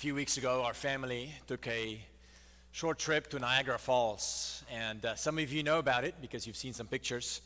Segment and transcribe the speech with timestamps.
[0.00, 2.00] few weeks ago, our family took a
[2.72, 6.56] short trip to Niagara Falls, and uh, some of you know about it because you've
[6.56, 7.42] seen some pictures.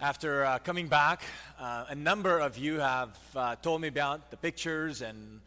[0.00, 1.22] After uh, coming back,
[1.60, 5.40] uh, a number of you have uh, told me about the pictures, and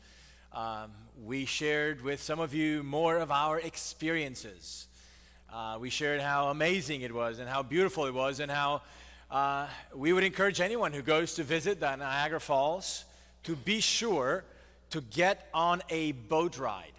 [0.54, 0.92] um,
[1.26, 4.88] we shared with some of you more of our experiences.
[5.52, 8.82] Uh, we shared how amazing it was, and how beautiful it was, and how
[9.30, 13.04] uh, we would encourage anyone who goes to visit the Niagara Falls
[13.44, 14.46] to be sure
[14.94, 16.94] to get on a boat ride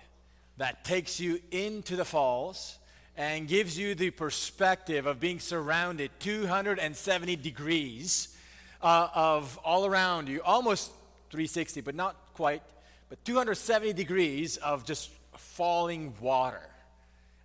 [0.56, 2.76] that takes you into the falls
[3.16, 8.36] and gives you the perspective of being surrounded 270 degrees
[8.82, 10.90] uh, of all around you, almost
[11.30, 12.64] 360, but not quite,
[13.08, 16.68] but 270 degrees of just falling water.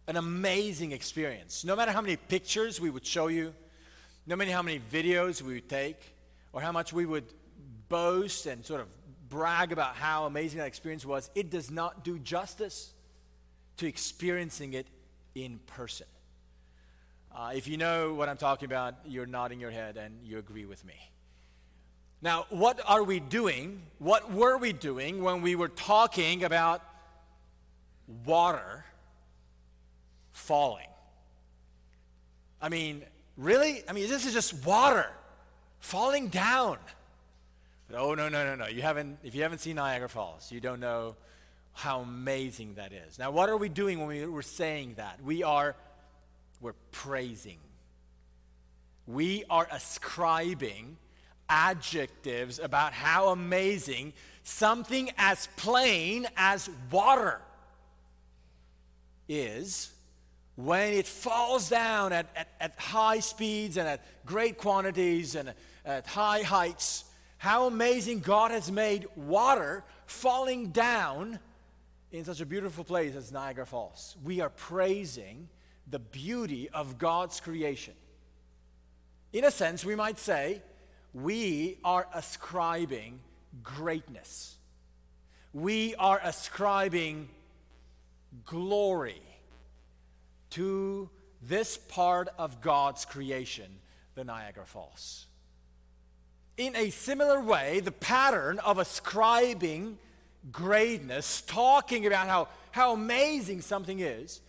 [0.08, 1.64] An amazing experience.
[1.64, 3.54] No matter how many pictures we would show you,
[4.26, 6.02] no matter how many videos we would take,
[6.54, 7.26] or how much we would
[7.88, 8.88] boast and sort of
[9.30, 12.94] brag about how amazing that experience was, it does not do justice
[13.78, 14.88] to experiencing it
[15.36, 16.08] in person.
[17.34, 20.66] Uh, if you know what I'm talking about, you're nodding your head and you agree
[20.66, 20.96] with me.
[22.22, 23.84] Now, what are we doing?
[24.00, 26.84] What were we doing when we were talking about
[28.26, 28.84] water
[30.32, 30.88] falling?
[32.62, 33.04] I mean,
[33.38, 33.84] really?
[33.88, 35.10] I mean, this is just water
[35.80, 36.78] falling down.
[37.94, 38.68] Oh, no, no, no, no.
[38.68, 41.16] You haven't, if you haven't seen Niagara Falls, you don't know
[41.74, 43.18] how amazing that is.
[43.18, 45.24] Now, what are we doing when we, we're saying that?
[45.24, 45.76] We are,
[46.62, 47.58] we're praising.
[49.08, 50.98] We are ascribing
[51.50, 57.42] adjectives about how amazing something as plain as water
[59.28, 59.92] is
[60.56, 65.54] when it falls down at, at, at high speeds and at great quantities and
[65.86, 67.06] at high heights
[67.40, 71.40] how amazing God has made water falling down
[72.12, 74.18] in such a beautiful place as Niagara Falls.
[74.26, 75.48] We are praising
[75.90, 77.94] the beauty of God's creation.
[79.32, 80.62] In a sense, we might say
[81.14, 83.22] we are ascribing
[83.64, 84.58] greatness.
[85.54, 87.30] We are ascribing
[88.46, 89.22] glory
[90.52, 91.10] to
[91.42, 93.80] this part of God's creation,
[94.16, 95.29] the Niagara Falls
[96.60, 99.98] in a similar way, the pattern of ascribing
[100.52, 104.42] greatness, talking about how, how amazing something is,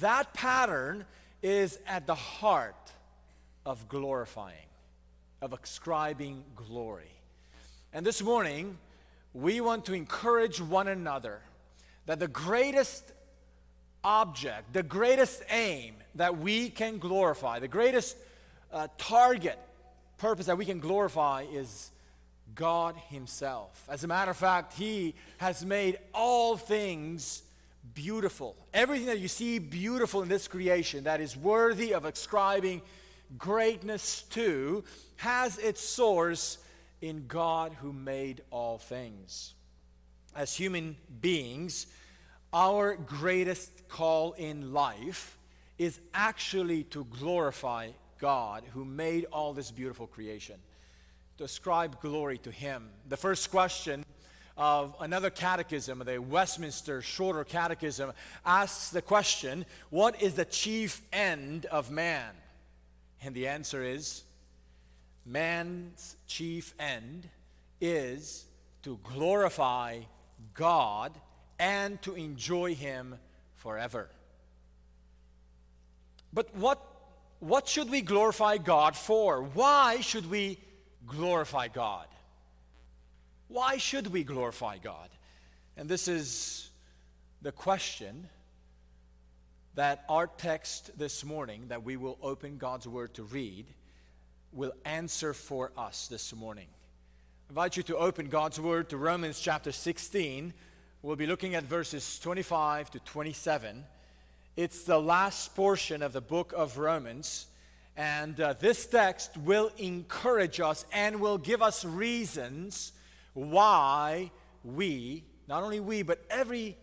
[0.00, 1.04] that pattern
[1.40, 2.90] is at the heart
[3.64, 4.66] of glorifying,
[5.40, 7.12] of ascribing glory.
[7.92, 8.76] And this morning,
[9.32, 11.42] we want to encourage one another
[12.06, 13.12] that the greatest
[14.02, 18.16] object, the greatest aim that we can glorify, the greatest
[18.72, 19.60] uh, target
[20.22, 21.90] purpose that we can glorify is
[22.54, 23.84] God Himself.
[23.88, 27.42] As a matter of fact, He has made all things
[27.92, 28.54] beautiful.
[28.72, 32.82] Everything that you see beautiful in this creation that is worthy of ascribing
[33.36, 34.84] greatness to
[35.16, 36.58] has its source
[37.00, 39.54] in God who made all things.
[40.36, 41.88] As human beings,
[42.52, 45.36] our greatest call in life
[45.78, 47.88] is actually to glorify
[48.22, 50.54] God who made all this beautiful creation,
[51.38, 52.88] to ascribe glory to Him.
[53.08, 54.04] The first question
[54.56, 58.12] of another catechism, the Westminster Shorter Catechism,
[58.46, 62.30] asks the question What is the chief end of man?
[63.24, 64.22] And the answer is
[65.26, 67.28] man's chief end
[67.80, 68.44] is
[68.84, 69.98] to glorify
[70.54, 71.12] God
[71.58, 73.16] and to enjoy Him
[73.56, 74.08] forever.
[76.32, 76.91] But what
[77.42, 79.42] what should we glorify God for?
[79.42, 80.60] Why should we
[81.08, 82.06] glorify God?
[83.48, 85.08] Why should we glorify God?
[85.76, 86.70] And this is
[87.42, 88.28] the question
[89.74, 93.66] that our text this morning, that we will open God's Word to read,
[94.52, 96.68] will answer for us this morning.
[97.48, 100.54] I invite you to open God's Word to Romans chapter 16.
[101.02, 103.84] We'll be looking at verses 25 to 27.
[104.54, 107.46] It's the last portion of the book of Romans.
[107.96, 112.92] And uh, this text will encourage us and will give us reasons
[113.32, 114.30] why
[114.62, 116.76] we, not only we, but every,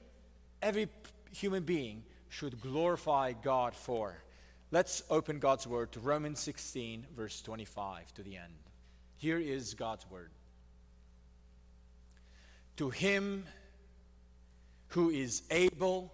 [0.63, 0.89] every
[1.31, 4.16] human being should glorify God for.
[4.71, 8.54] Let's open God's word to Romans 16, verse 25 to the end.
[9.18, 10.31] Here is God's word.
[12.77, 13.45] To him
[14.89, 16.13] who is able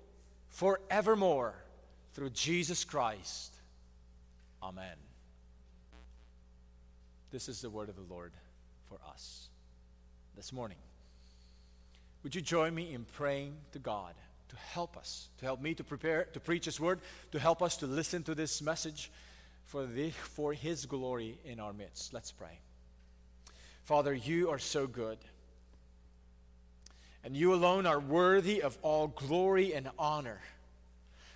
[0.51, 1.55] forevermore
[2.13, 3.55] through Jesus Christ.
[4.61, 4.95] Amen.
[7.31, 8.33] This is the word of the Lord
[8.87, 9.47] for us
[10.35, 10.77] this morning.
[12.23, 14.13] Would you join me in praying to God
[14.49, 16.99] to help us, to help me to prepare to preach His word,
[17.31, 19.09] to help us to listen to this message
[19.65, 22.13] for, the, for His glory in our midst?
[22.13, 22.59] Let's pray.
[23.83, 25.17] Father, you are so good.
[27.23, 30.41] And you alone are worthy of all glory and honor.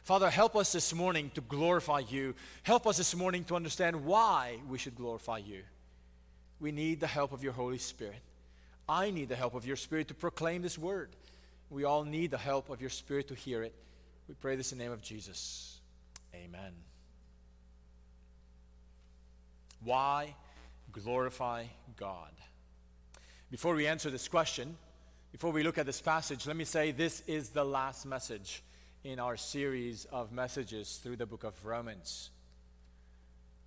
[0.03, 2.35] Father, help us this morning to glorify you.
[2.63, 5.63] Help us this morning to understand why we should glorify you.
[6.59, 8.21] We need the help of your Holy Spirit.
[8.87, 11.09] I need the help of your Spirit to proclaim this word.
[11.69, 13.73] We all need the help of your Spirit to hear it.
[14.27, 15.79] We pray this in the name of Jesus.
[16.33, 16.71] Amen.
[19.83, 20.35] Why
[20.91, 21.65] glorify
[21.97, 22.31] God?
[23.51, 24.77] Before we answer this question,
[25.35, 28.63] before we look at this passage, let me say this is the last message
[29.03, 32.29] in our series of messages through the book of Romans.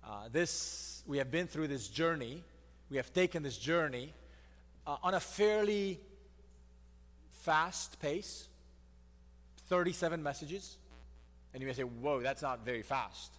[0.03, 2.43] Uh, this, we have been through this journey,
[2.89, 4.15] we have taken this journey
[4.87, 5.99] uh, on a fairly
[7.29, 8.47] fast pace
[9.67, 10.75] 37 messages.
[11.53, 13.31] And you may say, whoa, that's not very fast.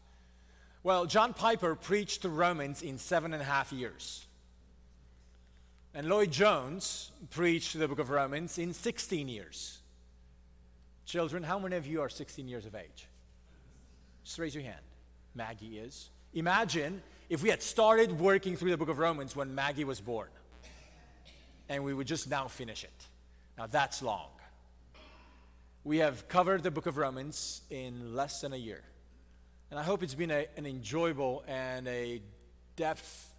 [0.85, 4.25] Well, John Piper preached to Romans in seven and a half years.
[5.93, 9.79] And Lloyd Jones preached the book of Romans in 16 years.
[11.05, 13.09] Children, how many of you are 16 years of age?
[14.25, 14.81] Just raise your hand.
[15.35, 16.11] Maggie is.
[16.33, 20.29] Imagine if we had started working through the book of Romans when Maggie was born
[21.69, 23.07] and we would just now finish it.
[23.59, 24.29] Now that's long.
[25.83, 28.83] We have covered the book of Romans in less than a year.
[29.71, 32.21] And I hope it's been a, an enjoyable and a
[32.77, 33.33] depth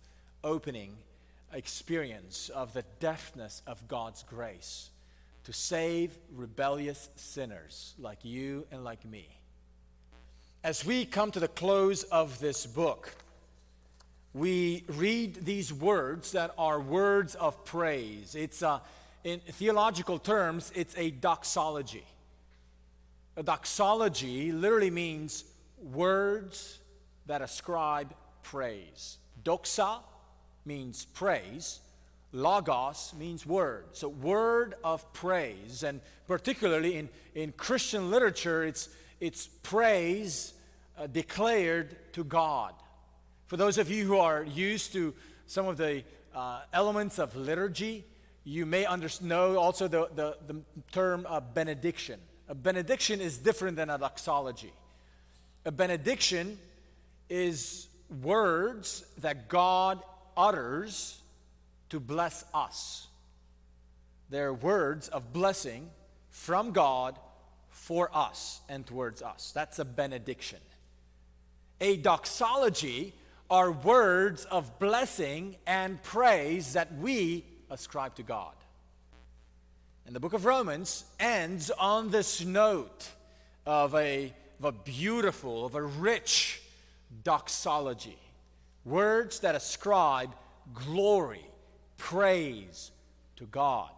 [0.44, 0.98] opening
[1.54, 4.90] experience of the depthness of God's grace
[5.44, 9.28] to save rebellious sinners like you and like me.
[10.64, 13.16] As we come to the close of this book,
[14.34, 18.36] we read these words that are words of praise.
[18.36, 18.82] It's a,
[19.24, 22.06] in theological terms, it's a doxology.
[23.36, 25.44] A doxology literally means
[25.82, 26.80] words
[27.26, 28.14] that ascribe
[28.44, 29.18] praise.
[29.44, 30.00] Doxa
[30.66, 31.80] means praise.
[32.34, 33.86] Logos means word.
[33.94, 35.84] So, word of praise.
[35.84, 40.54] And particularly in, in Christian literature, it's, it's praise
[40.98, 42.74] uh, declared to God.
[43.48, 45.14] For those of you who are used to
[45.46, 46.04] some of the
[46.34, 48.06] uh, elements of liturgy,
[48.46, 50.62] you may under- know also the, the, the
[50.92, 52.20] term uh, benediction.
[52.48, 54.74] A benediction is different than a doxology.
[55.66, 56.58] A benediction
[57.30, 57.88] is
[58.22, 60.02] words that God
[60.36, 61.22] utters
[61.90, 63.08] to bless us.
[64.30, 65.90] They're words of blessing
[66.30, 67.20] from God
[67.70, 69.52] for us and towards us.
[69.54, 70.60] That's a benediction.
[71.82, 73.14] A doxology
[73.50, 78.54] are words of blessing and praise that we ascribe to God.
[80.06, 83.10] And the book of Romans ends on this note
[83.66, 86.62] of a, of a beautiful, of a rich
[87.24, 88.18] doxology.
[88.86, 90.36] Words that ascribe
[90.74, 91.46] glory,
[91.98, 92.92] praise
[93.38, 93.92] to God.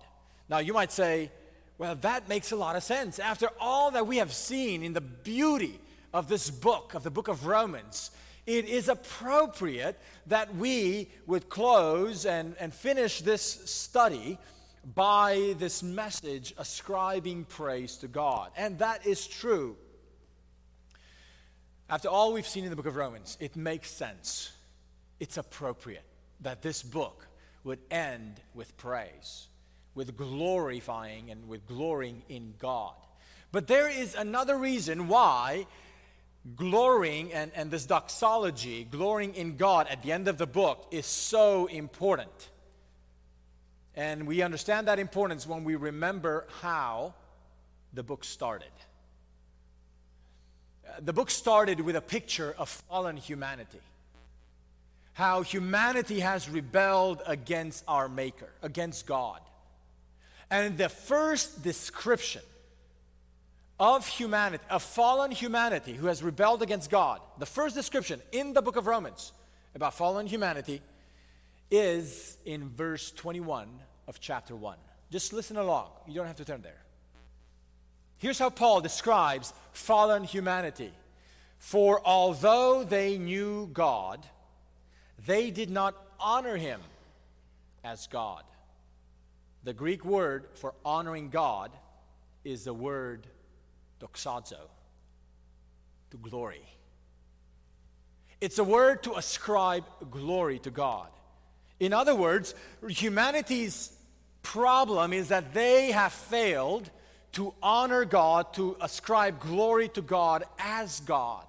[0.50, 1.32] Now, you might say,
[1.78, 3.20] well, that makes a lot of sense.
[3.20, 5.80] After all that we have seen in the beauty
[6.14, 8.12] of this book, of the book of Romans,
[8.46, 14.38] it is appropriate that we would close and, and finish this study
[14.96, 18.52] by this message ascribing praise to God.
[18.58, 19.78] And that is true.
[21.90, 24.53] After all we've seen in the book of Romans, it makes sense.
[25.24, 26.04] It's appropriate
[26.42, 27.28] that this book
[27.64, 29.48] would end with praise,
[29.96, 32.96] with glorifying and with glorying in God.
[33.50, 35.66] But there is another reason why
[36.58, 41.06] glorying and, and this doxology, glorying in God at the end of the book, is
[41.06, 42.50] so important.
[43.96, 47.14] And we understand that importance when we remember how
[47.94, 48.76] the book started.
[50.86, 53.80] Uh, the book started with a picture of fallen humanity.
[55.14, 59.40] How humanity has rebelled against our Maker, against God.
[60.50, 62.42] And the first description
[63.80, 68.62] of humanity, of fallen humanity who has rebelled against God, the first description in the
[68.62, 69.34] book of Romans
[69.76, 70.82] about fallen humanity
[71.72, 73.68] is in verse 21
[74.08, 74.78] of chapter 1.
[75.12, 75.90] Just listen along.
[76.08, 76.82] You don't have to turn there.
[78.18, 80.92] Here's how Paul describes fallen humanity.
[81.58, 84.26] For although they knew God,
[85.26, 86.82] they did not honor him
[87.84, 88.44] as God.
[89.64, 91.72] The Greek word for honoring God
[92.44, 93.28] is the word
[94.02, 94.60] doxazo,
[96.12, 96.66] to glory.
[98.42, 101.08] It's a word to ascribe glory to God.
[101.80, 102.56] In other words,
[102.88, 103.92] humanity's
[104.42, 106.90] problem is that they have failed
[107.34, 111.46] to honor God, to ascribe glory to God as God.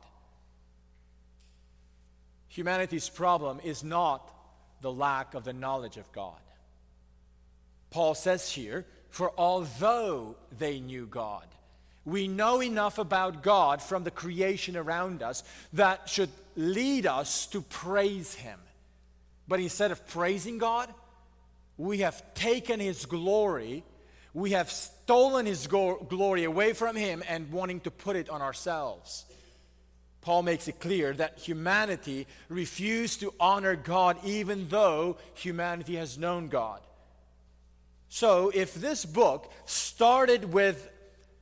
[2.54, 4.32] Humanity's problem is not
[4.80, 6.38] the lack of the knowledge of God.
[7.90, 11.46] Paul says here, for although they knew God,
[12.04, 15.42] we know enough about God from the creation around us
[15.72, 18.60] that should lead us to praise Him.
[19.48, 20.94] But instead of praising God,
[21.76, 23.82] we have taken His glory,
[24.32, 28.42] we have stolen His go- glory away from Him and wanting to put it on
[28.42, 29.24] ourselves.
[30.24, 36.48] Paul makes it clear that humanity refused to honor God even though humanity has known
[36.48, 36.80] God.
[38.08, 40.88] So, if this book started with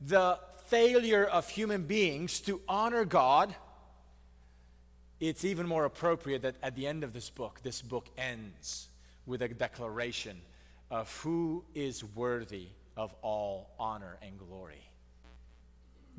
[0.01, 3.55] the failure of human beings to honor God,
[5.21, 8.89] it's even more appropriate that at the end of this book, this book ends
[9.25, 10.41] with a declaration
[10.91, 14.89] of who is worthy of all honor and glory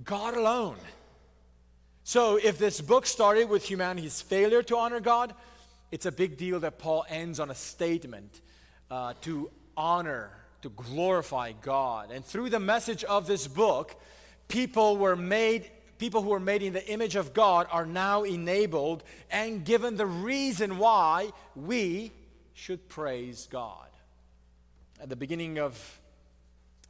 [0.02, 0.78] God alone.
[2.06, 5.34] So, if this book started with humanity's failure to honor God,
[5.90, 8.42] it's a big deal that Paul ends on a statement
[8.90, 10.30] uh, to honor,
[10.60, 12.10] to glorify God.
[12.10, 13.98] And through the message of this book,
[14.48, 19.02] people were made people who were made in the image of God are now enabled
[19.30, 22.12] and given the reason why we
[22.52, 23.88] should praise God.
[25.00, 26.00] At the beginning of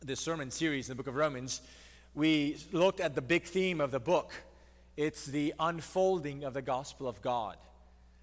[0.03, 1.61] this sermon series in the book of Romans,
[2.15, 4.33] we looked at the big theme of the book.
[4.97, 7.57] It's the unfolding of the gospel of God.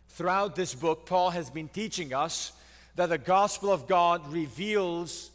[0.10, 2.54] Throughout this book, Paul has been teaching us
[2.96, 5.32] that the gospel of God reveals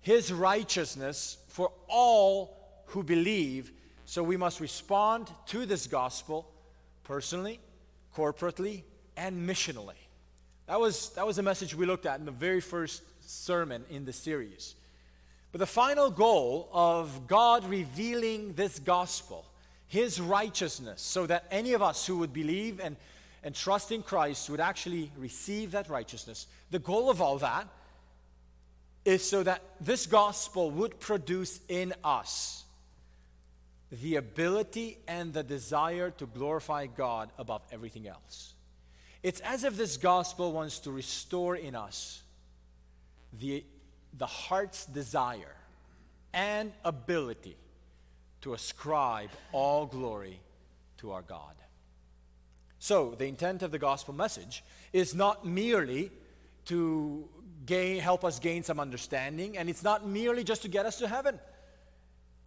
[0.00, 2.56] his righteousness for all
[2.86, 3.72] who believe
[4.04, 6.48] so we must respond to this gospel
[7.02, 7.58] personally,
[8.16, 8.82] corporately,
[9.16, 9.98] and missionally.
[10.66, 14.04] That was, that was the message we looked at in the very first sermon in
[14.04, 14.74] the series.
[15.52, 19.44] But the final goal of God revealing this gospel,
[19.88, 22.96] His righteousness, so that any of us who would believe and,
[23.42, 27.68] and trust in Christ would actually receive that righteousness, the goal of all that
[29.04, 32.64] is so that this gospel would produce in us
[33.92, 38.54] the ability and the desire to glorify God above everything else.
[39.22, 42.22] It's as if this gospel wants to restore in us
[43.38, 43.64] the,
[44.18, 45.54] the heart's desire
[46.32, 47.56] and ability
[48.46, 50.38] to ascribe all glory
[50.98, 51.56] to our God.
[52.78, 54.62] So, the intent of the gospel message
[54.92, 56.12] is not merely
[56.66, 57.28] to
[57.66, 61.08] gain, help us gain some understanding, and it's not merely just to get us to
[61.08, 61.40] heaven.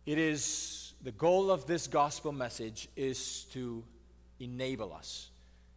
[0.06, 3.84] It is the goal of this gospel message is to
[4.40, 5.30] enable us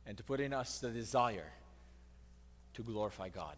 [0.07, 1.51] and to put in us the desire
[2.75, 3.57] to glorify God.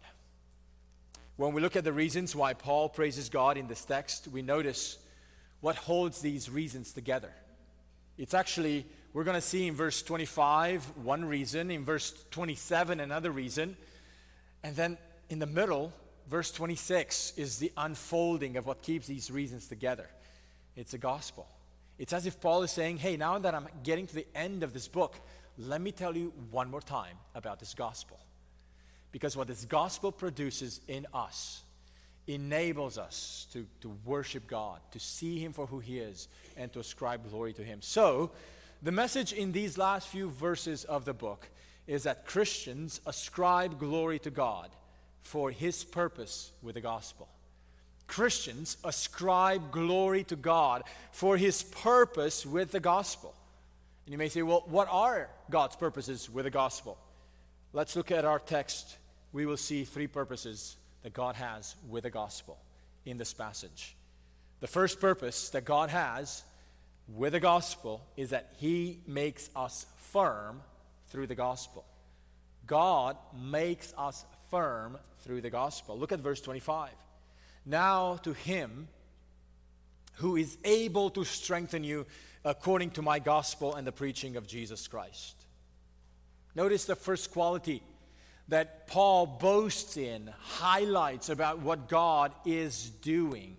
[1.37, 4.97] When we look at the reasons why Paul praises God in this text, we notice
[5.65, 7.31] what holds these reasons together.
[8.19, 13.31] It's actually, we're going to see in verse 25 one reason, in verse 27 another
[13.31, 13.75] reason,
[14.61, 15.91] and then in the middle,
[16.29, 20.07] verse 26 is the unfolding of what keeps these reasons together.
[20.75, 21.47] It's the gospel.
[21.97, 24.71] It's as if Paul is saying, hey, now that I'm getting to the end of
[24.71, 25.15] this book,
[25.57, 28.19] let me tell you one more time about this gospel.
[29.11, 31.63] Because what this gospel produces in us
[32.27, 36.27] enables us to, to worship God, to see Him for who He is,
[36.57, 37.81] and to ascribe glory to Him.
[37.81, 38.31] So,
[38.81, 41.47] the message in these last few verses of the book
[41.87, 44.69] is that Christians ascribe glory to God
[45.21, 47.27] for His purpose with the gospel.
[48.07, 53.33] Christians ascribe glory to God for his purpose with the gospel.
[54.05, 56.97] And you may say, well, what are God's purposes with the gospel?
[57.73, 58.97] Let's look at our text.
[59.33, 62.57] We will see three purposes that God has with the gospel
[63.05, 63.95] in this passage.
[64.59, 66.43] The first purpose that God has
[67.07, 70.63] with the gospel is that he makes us firm
[71.09, 71.85] through the gospel.
[72.65, 75.95] God makes us firm through the gospel.
[75.95, 76.89] Look at verse 25.
[77.67, 78.87] Now to him
[80.15, 82.07] who is able to strengthen you
[82.43, 85.35] according to my gospel and the preaching of Jesus Christ.
[86.55, 87.83] Notice the first quality
[88.47, 93.57] that Paul boasts in, highlights about what God is doing.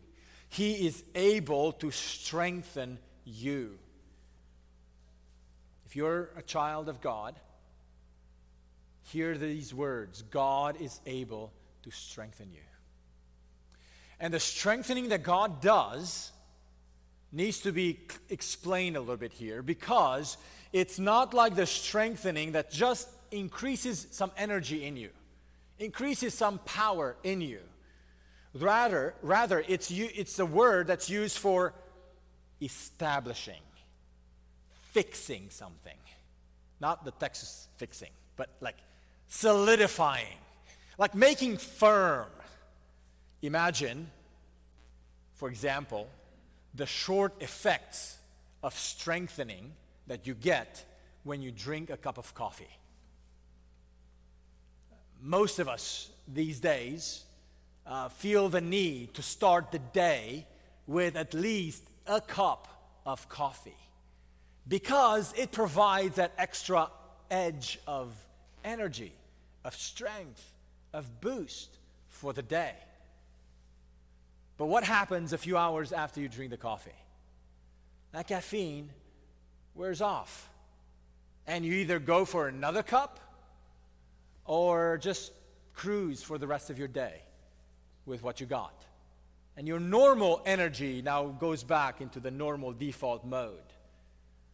[0.49, 3.78] He is able to strengthen you.
[5.87, 7.35] If you're a child of God,
[9.02, 11.52] hear these words God is able
[11.83, 12.61] to strengthen you.
[14.19, 16.33] And the strengthening that God does
[17.33, 17.99] needs to be
[18.31, 20.37] explained a little bit here because
[20.73, 25.11] it's not like the strengthening that just increases some energy in you,
[25.78, 27.61] increases some power in you.
[28.55, 31.75] Rather, rather it's, it's the word that's used for
[32.61, 33.62] establishing,
[34.93, 35.99] fixing something.
[36.81, 38.76] Not the Texas fixing, but like
[39.28, 40.38] solidifying,
[40.99, 42.28] like making firm.
[43.43, 44.11] Imagine,
[45.35, 46.09] for example,
[46.75, 48.16] the short effects
[48.62, 49.73] of strengthening
[50.07, 50.85] that you get
[51.25, 52.69] when you drink a cup of coffee.
[55.23, 57.25] Most of us these days
[57.87, 60.46] uh, feel the need to start the day
[60.87, 63.76] with at least a cup of coffee
[64.68, 66.90] because it provides that extra
[67.30, 68.12] edge of
[68.64, 69.12] energy,
[69.64, 70.52] of strength,
[70.92, 72.75] of boost for the day.
[74.56, 76.90] But what happens a few hours after you drink the coffee?
[78.12, 78.90] That caffeine
[79.75, 80.49] wears off.
[81.46, 83.20] And you either go for another cup
[84.46, 85.32] or just
[85.74, 87.20] cruise for the rest of your day
[88.04, 88.84] with what you got.
[89.56, 93.72] And your normal energy now goes back into the normal default mode.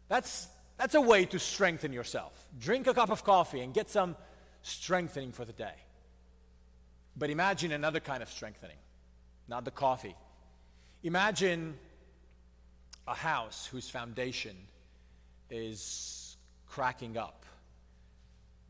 [0.09, 2.33] That's, that's a way to strengthen yourself.
[2.59, 4.17] Drink a cup of coffee and get some
[4.63, 5.75] strengthening for the day.
[7.17, 8.77] But imagine another kind of strengthening,
[9.49, 10.17] not the coffee.
[11.03, 11.75] Imagine
[13.07, 14.57] a house whose foundation
[15.51, 17.45] is cracking up,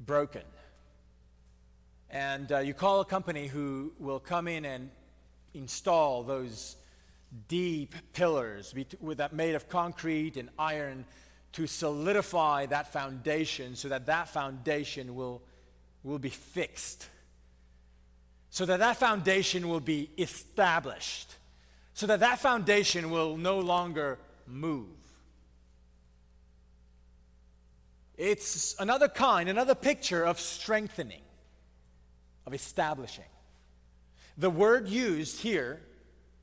[0.01, 0.43] broken.
[2.13, 4.91] And uh, you call a company who will come in and
[5.55, 6.77] install those
[7.49, 11.07] deep pillars with that made of concrete and iron
[11.53, 15.41] to solidify that foundation so that that foundation will,
[16.03, 17.09] will be fixed.
[18.51, 21.35] So that that foundation will be established.
[21.95, 24.89] So that that foundation will no longer move.
[28.19, 31.23] It's another kind another picture of strengthening
[32.47, 33.25] of establishing
[34.37, 35.81] the word used here,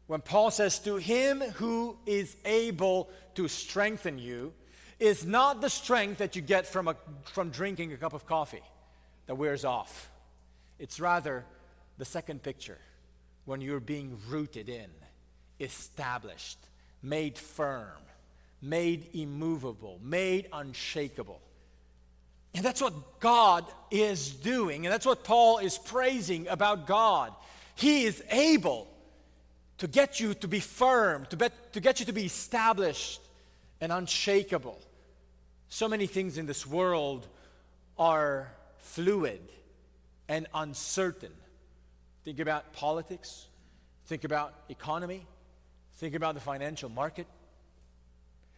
[0.07, 4.53] when Paul says, to him who is able to strengthen you,
[4.99, 8.63] is not the strength that you get from, a, from drinking a cup of coffee
[9.27, 10.09] that wears off.
[10.77, 11.45] It's rather
[11.97, 12.79] the second picture
[13.45, 14.89] when you're being rooted in,
[15.59, 16.59] established,
[17.01, 17.97] made firm,
[18.61, 21.41] made immovable, made unshakable.
[22.53, 24.85] And that's what God is doing.
[24.85, 27.33] And that's what Paul is praising about God.
[27.75, 28.87] He is able
[29.77, 33.21] to get you to be firm, to, bet, to get you to be established
[33.79, 34.79] and unshakable.
[35.69, 37.27] So many things in this world
[37.97, 39.41] are fluid
[40.27, 41.31] and uncertain.
[42.25, 43.45] Think about politics,
[44.07, 45.25] think about economy,
[45.95, 47.27] think about the financial market.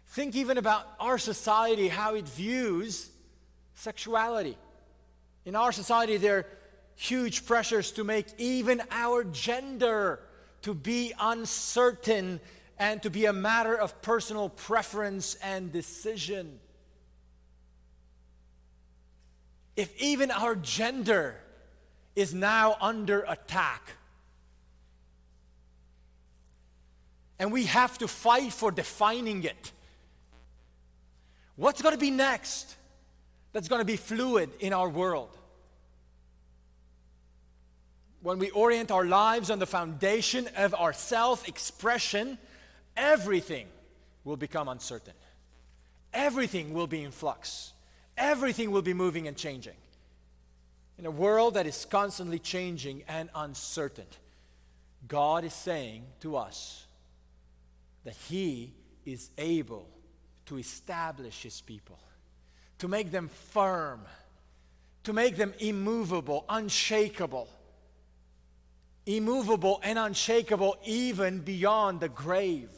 [0.08, 3.10] Think even about our society, how it views
[3.75, 4.57] sexuality.
[5.45, 6.45] In our society, there are
[6.95, 10.19] huge pressures to make even our gender
[10.62, 12.39] to be uncertain
[12.77, 16.60] and to be a matter of personal preference and decision.
[19.75, 21.39] If even our gender
[22.15, 23.93] is now under attack,
[27.39, 29.71] and we have to fight for defining it,
[31.55, 32.75] what's going to be next
[33.53, 35.37] that's going to be fluid in our world?
[38.21, 42.37] when we orient our lives on the foundation of our self expression,
[42.95, 43.67] everything
[44.23, 45.13] will become uncertain.
[46.13, 47.73] Everything will be in flux.
[48.17, 49.73] Everything will be moving and changing.
[50.97, 54.05] In a world that is constantly changing and uncertain,
[55.07, 56.85] God is saying to us
[58.03, 58.73] that He
[59.05, 59.87] is able
[60.45, 61.97] to establish His people,
[62.82, 64.02] to make them firm,
[65.04, 67.48] to make them immovable, unshakable
[69.06, 72.70] immovable and unshakable even beyond the grave.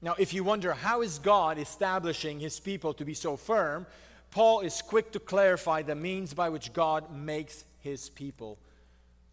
[0.00, 3.86] Now, if you wonder how is God establishing his people to be so firm,
[4.30, 8.58] Paul is quick to clarify the means by which God makes his people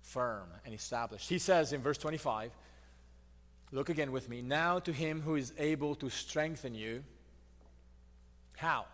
[0.02, 1.30] firm and established.
[1.30, 2.52] He says in verse 25,
[3.72, 7.04] look again with me, now to him who is able to strengthen you.
[8.58, 8.86] How?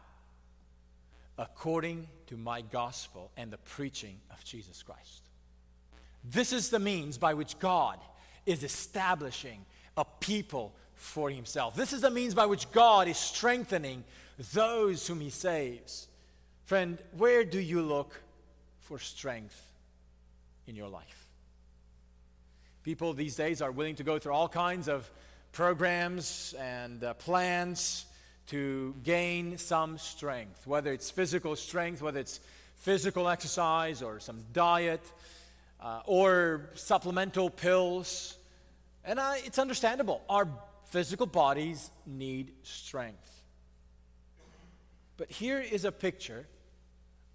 [1.41, 5.23] According to my gospel and the preaching of Jesus Christ.
[6.23, 7.97] This is the means by which God
[8.45, 9.65] is establishing
[9.97, 11.75] a people for himself.
[11.75, 14.03] This is the means by which God is strengthening
[14.53, 16.07] those whom he saves.
[16.65, 18.21] Friend, where do you look
[18.81, 19.71] for strength
[20.67, 21.27] in your life?
[22.83, 25.09] People these days are willing to go through all kinds of
[25.53, 28.05] programs and uh, plans
[28.51, 32.41] to gain some strength, whether it's physical strength, whether it's
[32.75, 35.01] physical exercise or some diet
[35.79, 38.37] uh, or supplemental pills.
[39.05, 40.21] And I, it's understandable.
[40.29, 40.49] Our
[40.87, 43.43] physical bodies need strength.
[45.15, 46.45] But here is a picture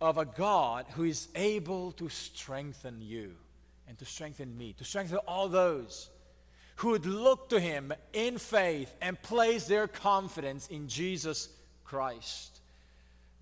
[0.02, 3.33] of a God who is able to strengthen you
[3.88, 6.11] and to strengthen me, to strengthen all those
[6.76, 11.48] who would look to him in faith and place their confidence in Jesus
[11.84, 12.60] Christ.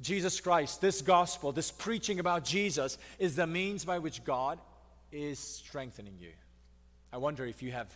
[0.01, 4.59] Jesus Christ, this gospel, this preaching about Jesus, is the means by which God
[5.11, 6.31] is strengthening you.
[7.13, 7.95] I wonder if you have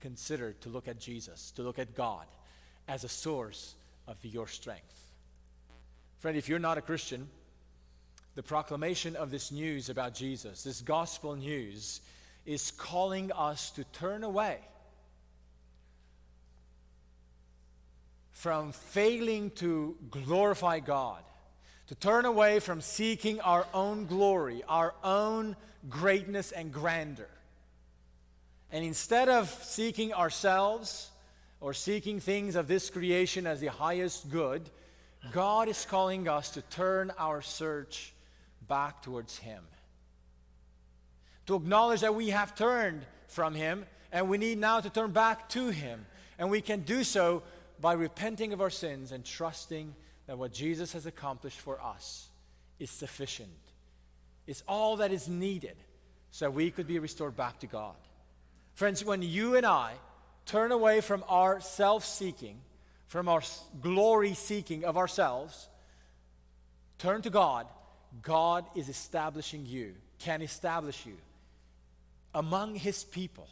[0.00, 2.26] considered to look at Jesus, to look at God
[2.86, 3.74] as a source
[4.06, 5.12] of your strength.
[6.18, 7.28] Friend, if you're not a Christian,
[8.36, 12.00] the proclamation of this news about Jesus, this gospel news,
[12.46, 14.58] is calling us to turn away
[18.38, 21.20] from failing to glorify God,
[21.88, 25.56] to turn away from seeking our own glory, our own
[25.90, 27.28] greatness and grandeur.
[28.70, 31.10] And instead of seeking ourselves
[31.60, 34.70] or seeking things of this creation as the highest good,
[35.32, 38.12] God is calling us to turn our search
[38.68, 39.64] back towards Him.
[41.46, 45.48] To acknowledge that we have turned from Him and we need now to turn back
[45.48, 46.06] to Him.
[46.38, 47.42] And we can do so
[47.80, 49.94] by repenting of our sins and trusting
[50.26, 52.28] that what Jesus has accomplished for us
[52.78, 53.50] is sufficient.
[54.46, 55.76] It's all that is needed
[56.30, 57.96] so we could be restored back to God.
[58.74, 59.94] Friends, when you and I
[60.46, 62.60] turn away from our self seeking,
[63.06, 63.42] from our
[63.80, 65.68] glory seeking of ourselves,
[66.98, 67.66] turn to God,
[68.22, 71.16] God is establishing you, can establish you
[72.34, 73.48] among His people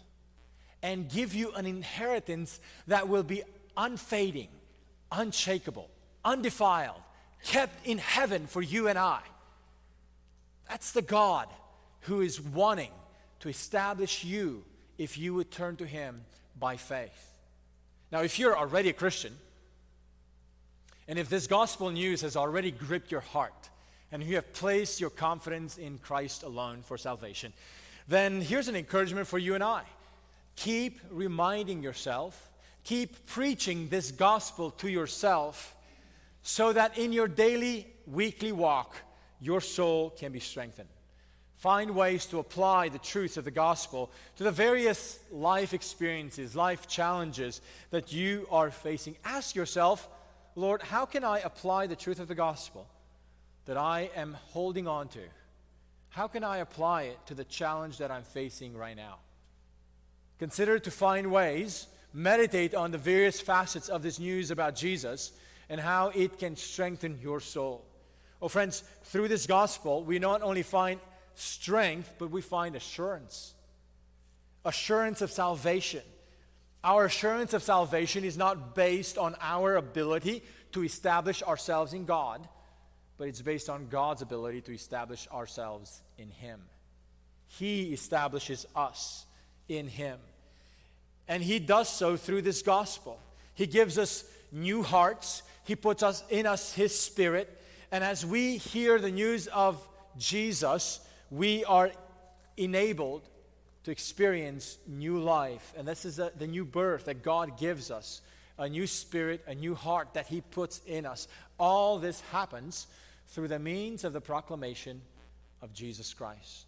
[0.83, 3.43] and give you an inheritance that will be
[3.77, 4.49] unfading,
[5.13, 5.91] unshakable,
[6.25, 7.01] undefiled,
[7.45, 9.21] kept in heaven for you and I.
[10.69, 11.49] That's the God
[12.03, 12.93] who is wanting
[13.41, 14.65] to establish you
[14.99, 16.23] if you would turn to Him
[16.59, 17.33] by faith.
[18.11, 19.35] Now, if you're already a Christian,
[21.09, 23.71] and if this gospel news has already gripped your heart,
[24.13, 27.53] and you have placed your confidence in Christ alone for salvation,
[28.09, 29.83] then here's an encouragement for you and I.
[30.55, 32.53] Keep reminding yourself
[32.87, 35.75] Keep preaching this gospel to yourself
[36.43, 38.95] so that in your daily, weekly walk,
[39.41, 40.89] your soul can be strengthened.
[41.57, 46.87] Find ways to apply the truth of the gospel to the various life experiences, life
[46.87, 49.17] challenges that you are facing.
[49.25, 50.09] Ask yourself,
[50.55, 52.87] Lord, how can I apply the truth of the gospel
[53.65, 55.23] that I am holding on to?
[56.11, 59.17] How can I apply it to the challenge that I'm facing right now?
[60.39, 65.33] Consider to find ways meditate on the various facets of this news about Jesus
[65.69, 67.85] and how it can strengthen your soul.
[68.41, 71.01] Oh, friends, through this gospel, we not only find
[71.35, 73.55] strength, but we find assurance.
[74.65, 76.03] Assurance of salvation.
[76.85, 80.43] Our assurance of salvation is not based on our ability
[80.73, 82.47] to establish ourselves in God,
[83.19, 86.61] but it's based on God's ability to establish ourselves in Him.
[87.47, 89.25] He establishes us
[89.69, 90.19] in Him.
[91.29, 93.21] And He does so through this gospel.
[93.55, 97.53] He gives us new hearts, He puts us in us His Spirit.
[97.91, 99.87] And as we hear the news of
[100.19, 101.91] Jesus, we are
[102.57, 103.29] enabled
[103.85, 105.73] to experience new life.
[105.77, 108.21] And this is a, the new birth that God gives us
[108.59, 111.29] a new spirit, a new heart that He puts in us.
[111.59, 112.87] All this happens
[113.29, 115.03] through the means of the proclamation
[115.63, 116.66] of Jesus Christ.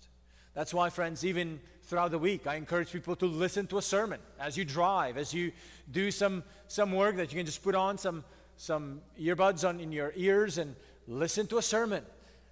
[0.58, 4.18] That's why, friends, even throughout the week, I encourage people to listen to a sermon
[4.40, 5.52] as you drive, as you
[5.92, 8.24] do some, some work that you can just put on some,
[8.56, 10.74] some earbuds on in your ears and
[11.06, 12.02] listen to a sermon.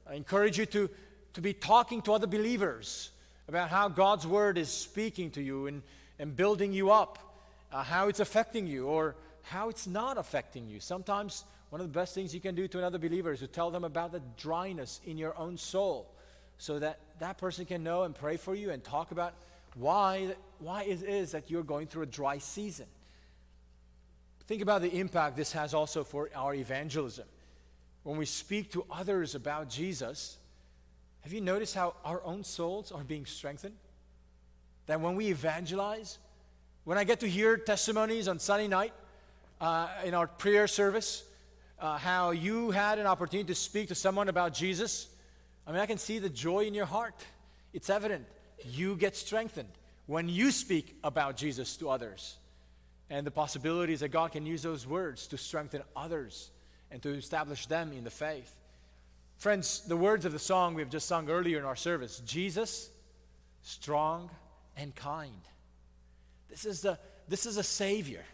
[0.09, 0.88] I encourage you to,
[1.35, 3.11] to be talking to other believers
[3.49, 5.83] about how God's word is speaking to you and,
[6.21, 7.19] and building you up,
[7.73, 10.79] uh, how it's affecting you or how it's not affecting you.
[10.79, 13.73] Sometimes one of the best things you can do to another believer is to tell
[13.73, 16.07] them about the dryness in your own soul
[16.59, 19.35] so that that person can know and pray for you and talk about
[19.75, 22.87] why, why it is that you're going through a dry season.
[24.47, 27.27] Think about the impact this has also for our evangelism.
[28.05, 30.38] When we speak to others about Jesus,
[31.21, 33.75] have you noticed how our own souls are being strengthened?
[34.87, 36.19] That when we evangelize,
[36.87, 38.92] When I get to hear testimonies on Sunday night
[39.61, 41.25] uh, in our prayer service,
[41.81, 45.09] uh, how you had an opportunity to speak to someone about Jesus,
[45.66, 47.24] I mean, I can see the joy in your heart.
[47.72, 48.26] It's evident.
[48.64, 49.68] You get strengthened
[50.07, 52.37] when you speak about Jesus to others.
[53.11, 56.50] And the possibilities that God can use those words to strengthen others
[56.90, 58.52] and to establish them in the faith.
[59.38, 62.90] Friends, the words of the song we have just sung earlier in our service Jesus,
[63.62, 64.31] strong
[64.76, 65.40] and kind.
[66.48, 66.98] This is, the,
[67.29, 68.24] this is a Savior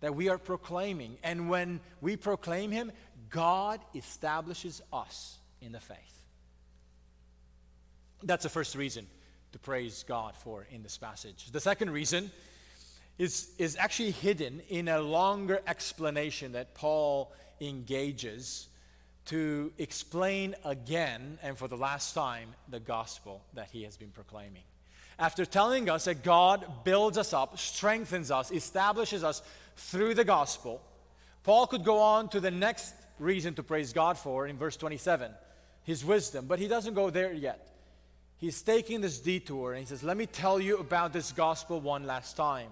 [0.00, 1.18] that we are proclaiming.
[1.22, 2.92] And when we proclaim Him,
[3.28, 6.25] God establishes us in the faith.
[8.22, 9.06] That's the first reason
[9.52, 11.50] to praise God for in this passage.
[11.52, 12.30] The second reason
[13.18, 18.68] is, is actually hidden in a longer explanation that Paul engages
[19.26, 24.62] to explain again and for the last time the gospel that he has been proclaiming.
[25.18, 29.42] After telling us that God builds us up, strengthens us, establishes us
[29.76, 30.82] through the gospel,
[31.42, 35.32] Paul could go on to the next reason to praise God for in verse 27
[35.84, 37.75] his wisdom, but he doesn't go there yet.
[38.38, 42.04] He's taking this detour and he says, Let me tell you about this gospel one
[42.04, 42.68] last time.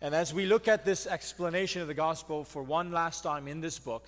[0.00, 3.60] And as we look at this explanation of the gospel for one last time in
[3.60, 4.06] this book,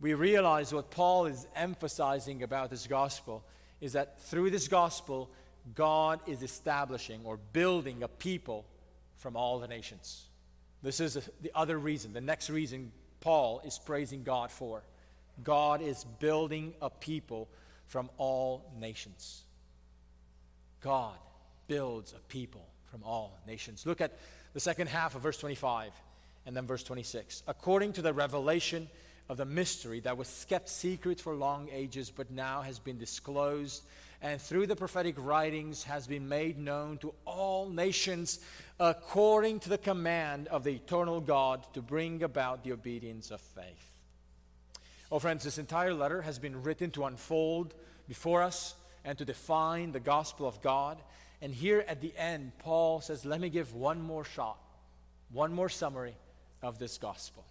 [0.00, 3.44] we realize what Paul is emphasizing about this gospel
[3.80, 5.30] is that through this gospel,
[5.74, 8.64] God is establishing or building a people
[9.16, 10.24] from all the nations.
[10.82, 14.82] This is the other reason, the next reason Paul is praising God for.
[15.44, 17.48] God is building a people
[17.86, 19.42] from all nations.
[20.80, 21.16] God
[21.68, 23.86] builds a people from all nations.
[23.86, 24.18] Look at
[24.52, 25.92] the second half of verse 25
[26.46, 27.42] and then verse 26.
[27.46, 28.88] According to the revelation
[29.28, 33.84] of the mystery that was kept secret for long ages, but now has been disclosed,
[34.20, 38.40] and through the prophetic writings has been made known to all nations,
[38.80, 43.96] according to the command of the eternal God to bring about the obedience of faith.
[45.12, 47.74] Oh, friends, this entire letter has been written to unfold
[48.08, 50.98] before us and to define the gospel of God.
[51.42, 54.58] And here at the end, Paul says, Let me give one more shot,
[55.32, 56.14] one more summary
[56.62, 57.44] of this gospel.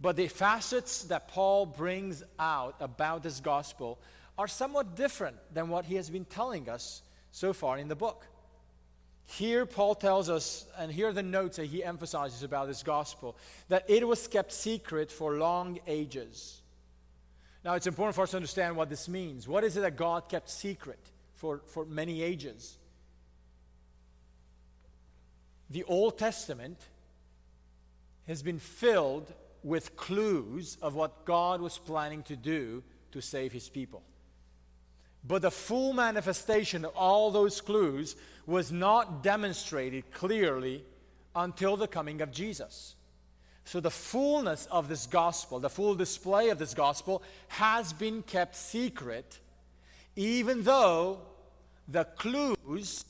[0.00, 3.98] But the facets that Paul brings out about this gospel
[4.38, 8.26] are somewhat different than what he has been telling us so far in the book.
[9.26, 13.36] Here, Paul tells us, and here are the notes that he emphasizes about this gospel,
[13.68, 16.62] that it was kept secret for long ages.
[17.68, 19.46] Now, it's important for us to understand what this means.
[19.46, 20.98] What is it that God kept secret
[21.34, 22.78] for, for many ages?
[25.68, 26.80] The Old Testament
[28.26, 29.30] has been filled
[29.62, 34.02] with clues of what God was planning to do to save his people.
[35.22, 40.86] But the full manifestation of all those clues was not demonstrated clearly
[41.36, 42.94] until the coming of Jesus.
[43.68, 48.56] So, the fullness of this gospel, the full display of this gospel, has been kept
[48.56, 49.40] secret,
[50.16, 51.18] even though
[51.86, 53.04] the clues,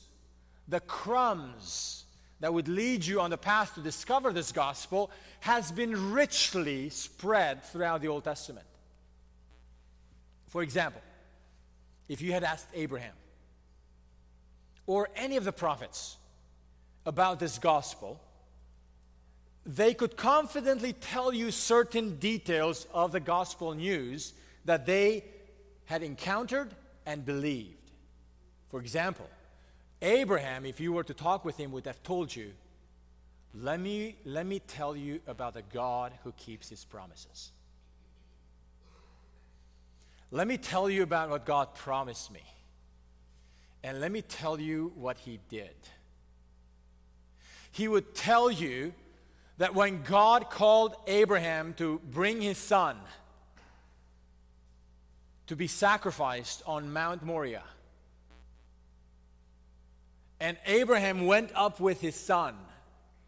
[0.67, 2.03] the crumbs
[2.41, 7.63] that would lead you on the path to discover this gospel, has been richly spread
[7.63, 8.67] throughout the Old Testament.
[10.47, 11.01] For example,
[12.09, 13.15] if you had asked Abraham
[14.87, 16.17] or any of the prophets
[17.05, 18.19] about this gospel,
[19.65, 24.33] they could confidently tell you certain details of the gospel news
[24.65, 25.23] that they
[25.85, 26.73] had encountered
[27.05, 27.91] and believed.
[28.69, 29.29] For example,
[30.01, 32.51] Abraham, if you were to talk with him, would have told you,
[33.53, 37.51] let me, let me tell you about the God who keeps his promises.
[40.31, 42.43] Let me tell you about what God promised me.
[43.83, 45.75] And let me tell you what he did.
[47.71, 48.93] He would tell you
[49.59, 52.97] that when God called Abraham to bring his son
[55.47, 57.63] to be sacrificed on Mount Moriah,
[60.39, 62.55] and Abraham went up with his son,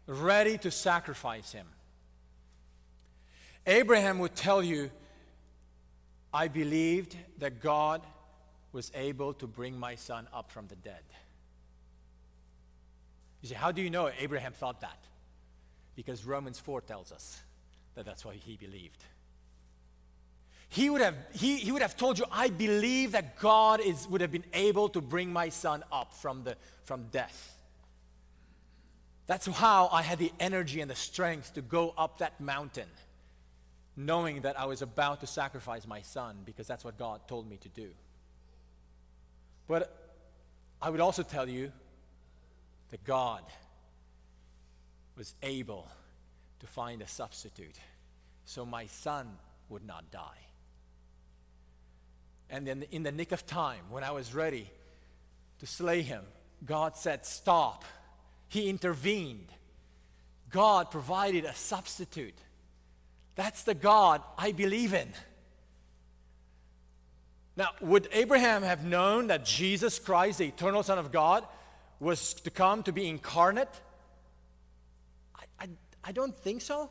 [0.06, 1.66] ready to sacrifice him.
[3.66, 4.90] Abraham would tell you,
[6.32, 8.00] I believed that God
[8.72, 11.02] was able to bring my son up from the dead.
[13.42, 14.96] You say, how do you know Abraham thought that?
[15.94, 17.40] Because Romans 4 tells us
[17.94, 19.04] that that's why he believed.
[20.68, 24.22] He would have, he, he would have told you, I believe that God is, would
[24.22, 27.58] have been able to bring my son up from, the, from death.
[29.26, 32.88] That's how I had the energy and the strength to go up that mountain,
[33.96, 37.58] knowing that I was about to sacrifice my son because that's what God told me
[37.58, 37.90] to do.
[39.68, 39.94] But
[40.80, 41.70] I would also tell you
[42.90, 43.42] that God
[45.16, 45.88] was able
[46.60, 47.78] to find a substitute
[48.44, 49.28] so my son
[49.68, 50.38] would not die.
[52.50, 54.70] And then, in the nick of time, when I was ready
[55.60, 56.22] to slay him,
[56.64, 57.84] God said, Stop.
[58.48, 59.48] He intervened.
[60.50, 62.36] God provided a substitute.
[63.34, 65.08] That's the God I believe in.
[67.56, 71.46] Now, would Abraham have known that Jesus Christ, the eternal Son of God,
[72.00, 73.68] was to come to be incarnate?
[76.04, 76.90] I, don't think so.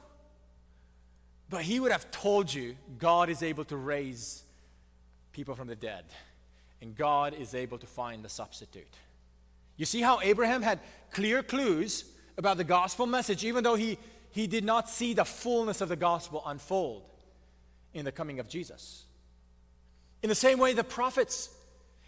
[1.50, 4.44] But he would have told you God is able to raise
[5.32, 6.06] people from the dead,
[6.82, 8.94] and God is able to find the substitute.
[9.78, 10.80] You see how Abraham had
[11.12, 12.06] clear clues
[12.38, 13.98] about the gospel message, even though he,
[14.32, 17.04] he did not see the fullness of the gospel unfold
[17.94, 19.04] in the coming of Jesus.
[20.24, 21.50] In the same way, the prophets,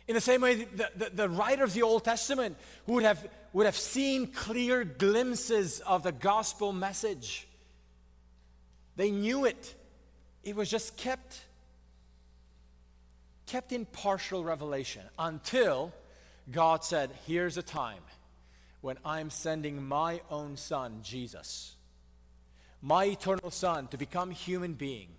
[0.07, 3.65] in the same way, the, the, the writer of the Old Testament would have, would
[3.65, 7.47] have seen clear glimpses of the gospel message.
[8.95, 9.75] They knew it.
[10.43, 11.41] It was just kept
[13.45, 15.93] kept in partial revelation until
[16.49, 18.01] God said, Here's a time
[18.81, 21.75] when I'm sending my own son, Jesus,
[22.81, 25.09] my eternal son, to become human being,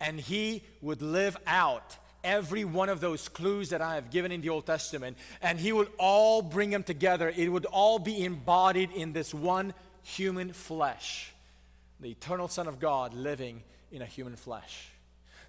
[0.00, 4.40] and he would live out every one of those clues that I have given in
[4.40, 7.32] the Old Testament, and He would all bring them together.
[7.34, 11.32] It would all be embodied in this one human flesh,
[12.00, 14.88] the eternal Son of God living in a human flesh.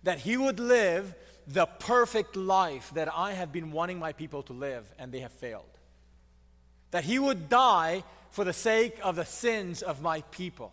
[0.03, 1.15] That He would live
[1.47, 5.31] the perfect life that I have been wanting my people to live, and they have
[5.31, 5.63] failed.
[6.91, 10.71] That He would die for the sake of the sins of my people.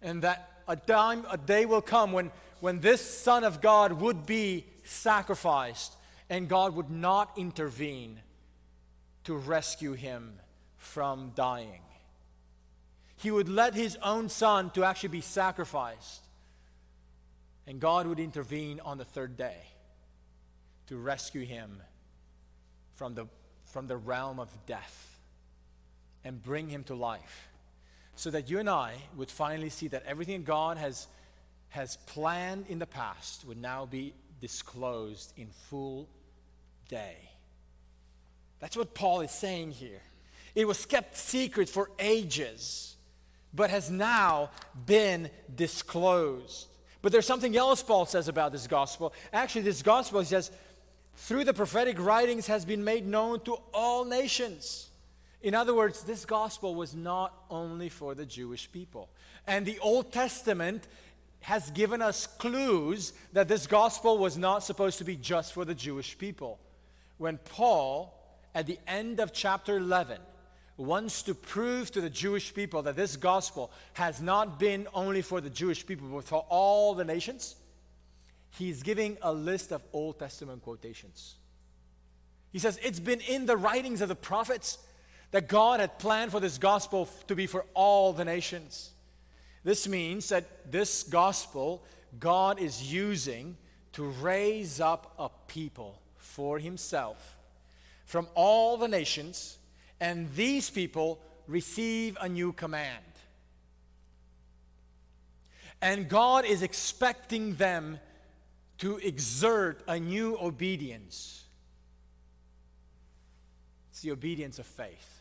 [0.00, 4.26] And that a time, a day will come when, when this Son of God would
[4.26, 5.94] be sacrificed,
[6.28, 8.20] and God would not intervene
[9.24, 10.34] to rescue him
[10.76, 11.80] from dying.
[13.16, 16.22] He would let his own son to actually be sacrificed,
[17.66, 19.56] and God would intervene on the third day
[20.88, 21.80] to rescue him
[22.94, 23.26] from the,
[23.66, 25.20] from the realm of death
[26.24, 27.48] and bring him to life
[28.14, 31.06] so that you and I would finally see that everything God has,
[31.70, 36.08] has planned in the past would now be disclosed in full
[36.88, 37.16] day.
[38.58, 40.02] That's what Paul is saying here.
[40.54, 42.96] It was kept secret for ages,
[43.54, 44.50] but has now
[44.84, 46.66] been disclosed.
[47.00, 49.14] But there's something else Paul says about this gospel.
[49.32, 50.50] Actually, this gospel, he says,
[51.16, 54.90] through the prophetic writings has been made known to all nations.
[55.40, 59.08] In other words, this gospel was not only for the Jewish people.
[59.46, 60.86] And the Old Testament
[61.42, 65.74] has given us clues that this gospel was not supposed to be just for the
[65.74, 66.58] Jewish people.
[67.18, 68.14] When Paul,
[68.54, 70.18] at the end of chapter 11,
[70.76, 75.40] wants to prove to the Jewish people that this gospel has not been only for
[75.40, 77.56] the Jewish people, but for all the nations,
[78.50, 81.34] he's giving a list of Old Testament quotations.
[82.52, 84.78] He says, It's been in the writings of the prophets
[85.32, 88.91] that God had planned for this gospel to be for all the nations.
[89.64, 91.84] This means that this gospel
[92.18, 93.56] God is using
[93.92, 97.36] to raise up a people for himself
[98.04, 99.58] from all the nations,
[100.00, 103.04] and these people receive a new command.
[105.80, 107.98] And God is expecting them
[108.78, 111.44] to exert a new obedience.
[113.90, 115.20] It's the obedience of faith.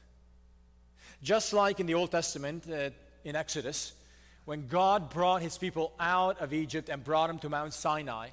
[1.24, 2.90] Just like in the Old Testament, uh,
[3.24, 3.94] in Exodus,
[4.46, 8.30] when God brought his people out of Egypt and brought them to Mount Sinai,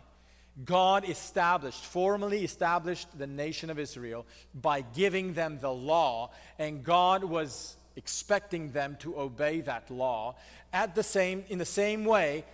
[0.64, 7.22] God established, formally established the nation of Israel by giving them the law, and God
[7.22, 10.36] was expecting them to obey that law.
[10.72, 12.44] At the same, in the same way,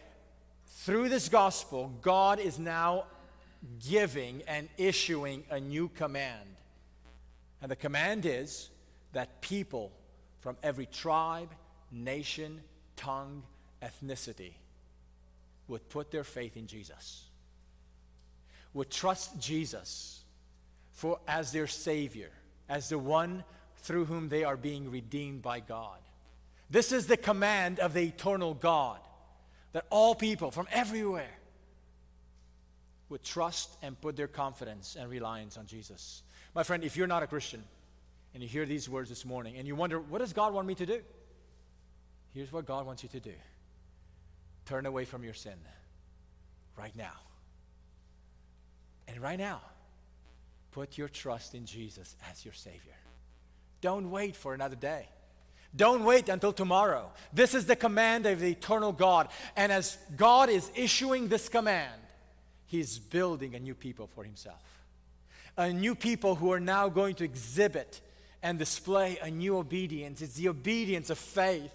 [0.67, 3.05] through this gospel, God is now
[3.88, 6.49] giving and issuing a new command.
[7.62, 8.69] And the command is
[9.13, 9.92] that people
[10.40, 11.48] from every tribe,
[11.90, 12.61] nation,
[12.97, 13.42] tongue,
[13.83, 14.53] ethnicity
[15.69, 17.25] would put their faith in Jesus,
[18.73, 20.23] would trust Jesus
[20.92, 22.31] for as their savior,
[22.69, 23.45] as the one
[23.79, 25.99] through whom they are being redeemed by God.
[26.71, 28.99] This is the command of the eternal God
[29.73, 31.38] that all people from everywhere
[33.09, 36.23] would trust and put their confidence and reliance on Jesus.
[36.55, 37.63] My friend, if you're not a Christian
[38.33, 40.75] and you hear these words this morning and you wonder, what does God want me
[40.77, 41.01] to do?
[42.35, 43.35] Here's what God wants you to do
[44.66, 45.54] turn away from your sin
[46.76, 47.12] right now.
[49.06, 49.60] And right now,
[50.72, 52.96] put your trust in Jesus as your Savior.
[53.80, 55.06] Don't wait for another day.
[55.76, 57.10] Don't wait until tomorrow.
[57.32, 59.28] This is the command of the eternal God.
[59.56, 62.00] And as God is issuing this command,
[62.66, 64.62] He's building a new people for Himself.
[65.56, 68.00] A new people who are now going to exhibit
[68.42, 70.22] and display a new obedience.
[70.22, 71.72] It's the obedience of faith.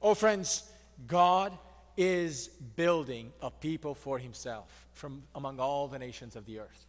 [0.00, 0.62] Oh, friends,
[1.06, 1.56] God
[1.96, 6.86] is building a people for Himself from among all the nations of the earth.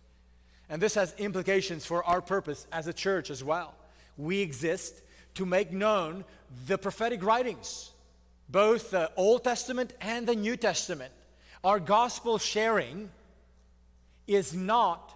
[0.70, 3.74] And this has implications for our purpose as a church as well.
[4.18, 5.02] We exist
[5.36, 6.26] to make known
[6.68, 7.92] the prophetic writings,
[8.50, 11.12] both the Old Testament and the New Testament.
[11.64, 13.10] Our gospel sharing
[14.28, 15.16] is not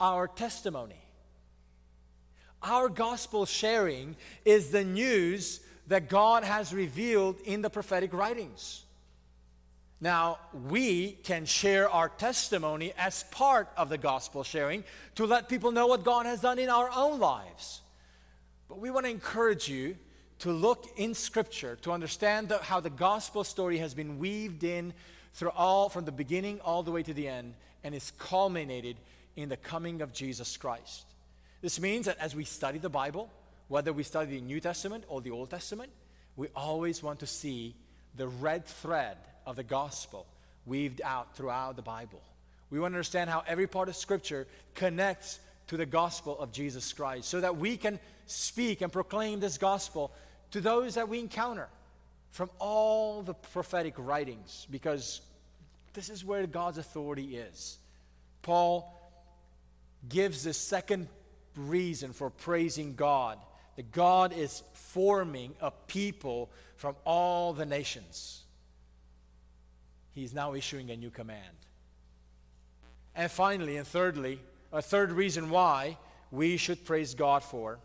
[0.00, 1.02] our testimony.
[2.62, 8.82] Our gospel sharing is the news that God has revealed in the prophetic writings.
[10.00, 14.82] Now, we can share our testimony as part of the gospel sharing
[15.14, 17.80] to let people know what God has done in our own lives.
[18.68, 19.96] But we want to encourage you
[20.40, 24.92] to look in Scripture to understand the, how the gospel story has been weaved in
[25.34, 27.54] through all, from the beginning all the way to the end,
[27.84, 28.96] and is culminated
[29.36, 31.04] in the coming of Jesus Christ.
[31.60, 33.30] This means that as we study the Bible,
[33.68, 35.90] whether we study the New Testament or the Old Testament,
[36.36, 37.74] we always want to see
[38.16, 40.26] the red thread of the gospel
[40.66, 42.20] weaved out throughout the Bible.
[42.70, 46.92] We want to understand how every part of Scripture connects to the gospel of Jesus
[46.92, 50.12] Christ so that we can speak and proclaim this gospel
[50.52, 51.68] to those that we encounter
[52.30, 55.20] from all the prophetic writings because
[55.92, 57.78] this is where God's authority is.
[58.40, 58.98] Paul
[60.08, 61.08] gives the second
[61.56, 63.38] reason for praising God
[63.76, 68.42] that God is forming a people from all the nations
[70.12, 71.56] he's now issuing a new command.
[73.14, 74.40] And finally, and thirdly,
[74.72, 75.98] a third reason why
[76.30, 77.78] we should praise God for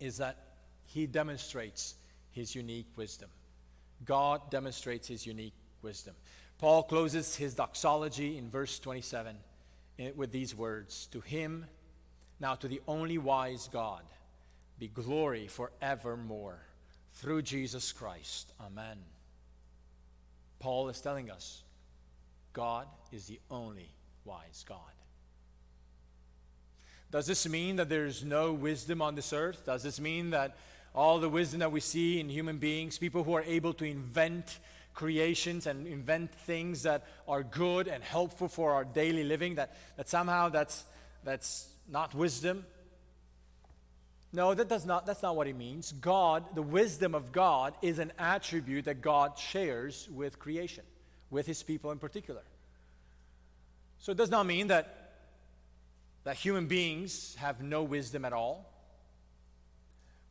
[0.00, 0.36] is that
[0.86, 1.94] he demonstrates
[2.30, 3.28] his unique wisdom.
[4.04, 6.14] God demonstrates his unique wisdom.
[6.58, 9.36] Paul closes his doxology in verse 27
[9.98, 11.66] eh, with these words To him,
[12.40, 14.02] now to the only wise God,
[14.78, 16.60] be glory forevermore
[17.14, 18.52] through Jesus Christ.
[18.60, 18.98] Amen.
[20.58, 21.62] Paul is telling us
[22.52, 23.90] God is the only
[24.24, 24.78] wise God.
[27.10, 29.66] Does this mean that there's no wisdom on this earth?
[29.66, 30.56] Does this mean that
[30.94, 34.58] all the wisdom that we see in human beings, people who are able to invent
[34.94, 40.08] creations and invent things that are good and helpful for our daily living, that, that
[40.08, 40.84] somehow that's,
[41.24, 42.64] that's not wisdom?
[44.34, 45.92] No, that does not, that's not what he means.
[45.92, 50.82] God, the wisdom of God, is an attribute that God shares with creation,
[51.30, 52.42] with his people in particular.
[54.00, 55.12] So it does not mean that,
[56.24, 58.68] that human beings have no wisdom at all.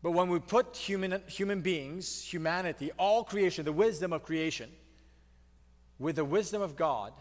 [0.02, 4.70] But when we put human, human beings, humanity, all creation, the wisdom of creation,
[5.98, 7.14] with the wisdom of God,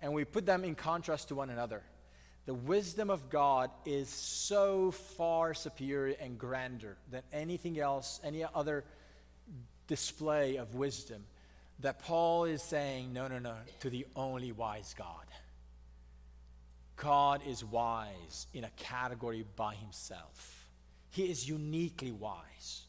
[0.00, 1.82] and we put them in contrast to one another,
[2.48, 8.84] the wisdom of God is so far superior and grander than anything else, any other
[9.86, 11.26] display of wisdom,
[11.80, 15.26] that Paul is saying, no, no, no, to the only wise God.
[16.96, 20.70] God is wise in a category by himself.
[21.10, 22.86] He is uniquely wise.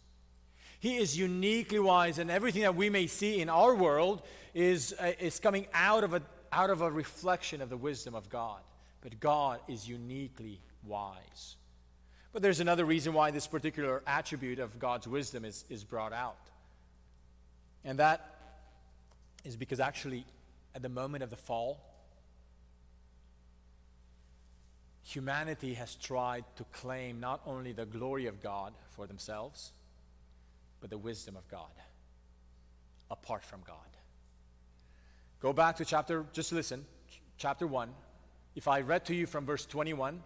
[0.79, 4.21] He is uniquely wise, and everything that we may see in our world
[4.53, 8.29] is, uh, is coming out of, a, out of a reflection of the wisdom of
[8.29, 8.61] God.
[9.01, 11.55] But God is uniquely wise.
[12.31, 16.37] But there's another reason why this particular attribute of God's wisdom is, is brought out.
[17.83, 18.35] And that
[19.45, 20.25] is because actually,
[20.75, 21.79] at the moment of the fall,
[25.03, 29.71] humanity has tried to claim not only the glory of God for themselves,
[30.81, 31.71] but the wisdom of God
[33.09, 33.77] apart from God.
[35.39, 36.85] Go back to chapter, just listen,
[37.37, 37.89] chapter 1,
[38.55, 40.21] if I read to you from verse 21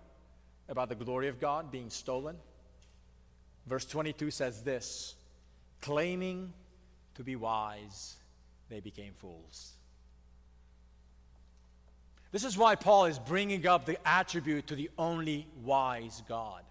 [0.69, 2.37] about the glory of God being stolen,
[3.67, 5.15] verse 22 says this
[5.81, 6.53] claiming
[7.15, 8.15] to be wise,
[8.69, 9.73] they became fools.
[12.31, 16.63] This is why Paul is bringing up the attribute to the only wise God.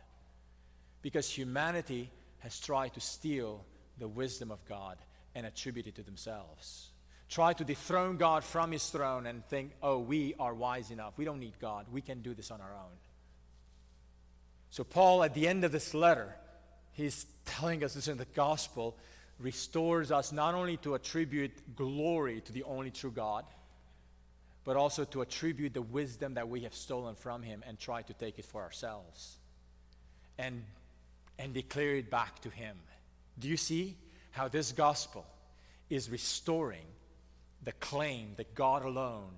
[1.03, 3.65] Because humanity has tried to steal
[3.99, 4.99] the wisdom of God
[5.35, 6.92] and attribute it to themselves
[7.33, 11.15] try to dethrone God from his throne and think, oh, we are wise enough.
[11.17, 11.87] We don't need God.
[11.91, 12.93] We can do this on our own.
[14.71, 16.37] So, Paul, at the end of this letter,
[16.93, 18.99] he's telling us this in the gospel
[19.39, 23.47] restores us not only to attribute glory to the only true God,
[24.65, 28.13] but also to attribute the wisdom that we have stolen from him and try to
[28.13, 29.39] take it for ourselves
[30.39, 30.63] and,
[31.39, 32.77] and declare it back to him
[33.39, 33.97] Do you see
[34.31, 35.27] how this gospel
[35.91, 36.87] is restoring
[37.63, 39.31] the claim that God alone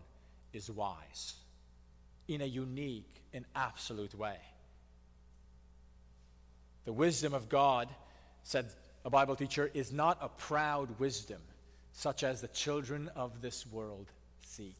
[0.52, 1.34] is wise
[2.28, 4.38] in a unique and absolute way?
[6.84, 7.88] The wisdom of God,
[8.42, 8.66] said
[9.04, 11.40] a Bible teacher, is not a proud wisdom
[11.92, 14.06] such as the children of this world
[14.44, 14.76] seek.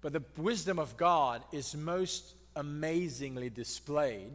[0.00, 4.32] But the wisdom of God is most amazingly displayed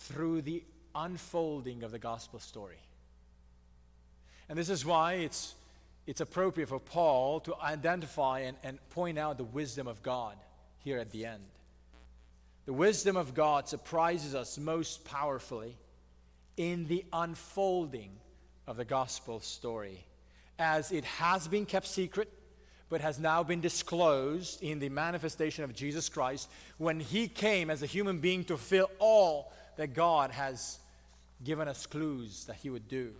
[0.00, 0.62] through the
[0.94, 2.78] unfolding of the gospel story.
[4.48, 5.54] And this is why it's,
[6.06, 10.36] it's appropriate for Paul to identify and, and point out the wisdom of God
[10.80, 11.42] here at the end.
[12.66, 15.76] The wisdom of God surprises us most powerfully
[16.56, 18.10] in the unfolding
[18.66, 20.04] of the gospel story,
[20.58, 22.32] as it has been kept secret,
[22.88, 27.82] but has now been disclosed in the manifestation of Jesus Christ when he came as
[27.82, 30.78] a human being to fulfill all that God has
[31.44, 33.12] given us clues that he would do.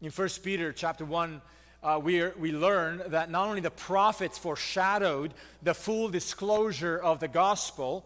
[0.00, 1.40] In 1 Peter chapter 1,
[1.82, 5.32] uh, we, we learn that not only the prophets foreshadowed
[5.62, 8.04] the full disclosure of the gospel,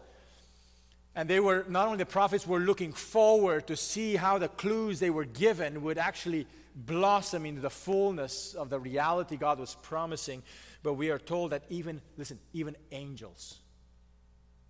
[1.15, 4.99] and they were not only the prophets were looking forward to see how the clues
[4.99, 10.41] they were given would actually blossom into the fullness of the reality God was promising,
[10.81, 13.59] but we are told that even, listen, even angels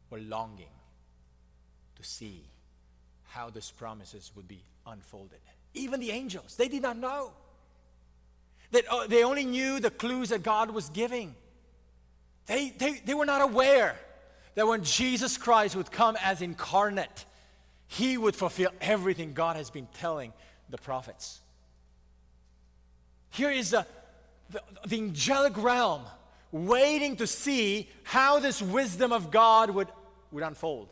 [0.10, 0.68] were longing
[1.96, 2.44] to see
[3.34, 5.40] how these promises would be unfolded.
[5.74, 7.32] Even the angels, they did not know.
[8.72, 11.34] That, uh, they only knew the clues that God was giving.
[12.46, 13.98] They, they, they were not aware
[14.54, 17.26] that when Jesus Christ would come as incarnate,
[17.88, 20.32] he would fulfill everything God has been telling
[20.70, 21.40] the prophets.
[23.32, 23.88] Here is the,
[24.52, 26.04] the, the, angelic realm
[26.52, 29.88] waiting to see how this wisdom of God would,
[30.32, 30.90] would unfold.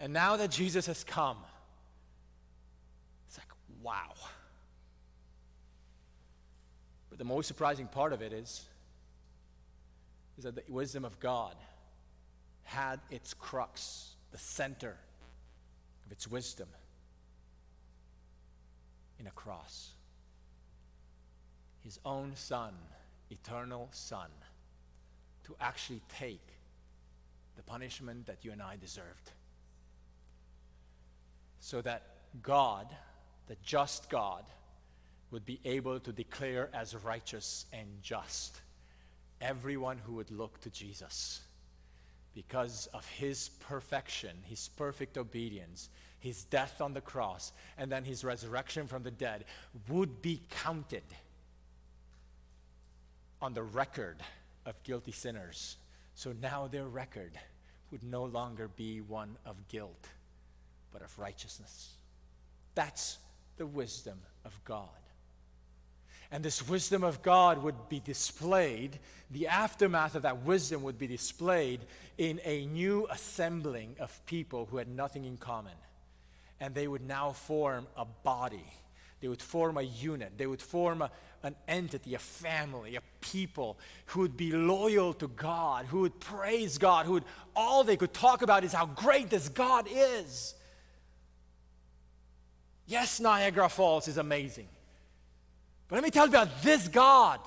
[0.00, 1.36] And now that Jesus has come,
[3.28, 4.14] it's like, wow.
[7.10, 8.64] But the most surprising part of it is
[10.38, 11.54] is that the wisdom of God
[12.62, 14.96] had its crux, the center
[16.06, 16.68] of its wisdom,
[19.18, 19.90] in a cross.
[21.84, 22.72] His own Son,
[23.30, 24.30] eternal Son,
[25.44, 26.46] to actually take
[27.56, 29.32] the punishment that you and I deserved.
[31.60, 32.02] So that
[32.42, 32.86] God,
[33.46, 34.44] the just God,
[35.30, 38.60] would be able to declare as righteous and just
[39.40, 41.40] everyone who would look to Jesus
[42.34, 45.88] because of his perfection, his perfect obedience,
[46.18, 49.44] his death on the cross, and then his resurrection from the dead
[49.88, 51.02] would be counted
[53.42, 54.16] on the record
[54.66, 55.76] of guilty sinners.
[56.14, 57.32] So now their record
[57.90, 60.06] would no longer be one of guilt,
[60.92, 61.94] but of righteousness.
[62.74, 63.18] That's
[63.56, 64.88] the wisdom of God.
[66.32, 68.98] And this wisdom of God would be displayed,
[69.30, 71.80] the aftermath of that wisdom would be displayed
[72.18, 75.72] in a new assembling of people who had nothing in common.
[76.60, 78.66] And they would now form a body.
[79.20, 80.32] They would form a unit.
[80.36, 81.10] They would form a,
[81.42, 86.78] an entity, a family, a people who would be loyal to God, who would praise
[86.78, 87.24] God, who would,
[87.56, 90.54] all they could talk about is how great this God is.
[92.90, 94.66] Yes, Niagara Falls is amazing.
[95.86, 97.38] But let me tell you about this God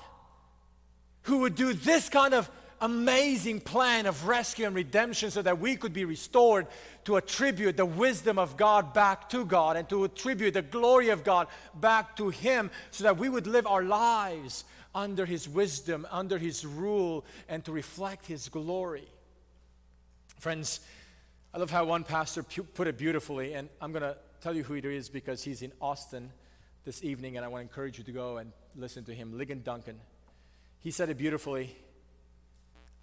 [1.24, 5.76] who would do this kind of amazing plan of rescue and redemption so that we
[5.76, 6.66] could be restored
[7.04, 11.24] to attribute the wisdom of God back to God and to attribute the glory of
[11.24, 14.64] God back to Him so that we would live our lives
[14.94, 19.08] under His wisdom, under His rule, and to reflect His glory.
[20.38, 20.80] Friends,
[21.52, 24.74] I love how one pastor put it beautifully, and I'm going to tell you who
[24.74, 26.30] it is because he's in Austin
[26.84, 29.32] this evening, and I want to encourage you to go and listen to him.
[29.32, 29.98] Ligon Duncan.
[30.80, 31.74] He said it beautifully.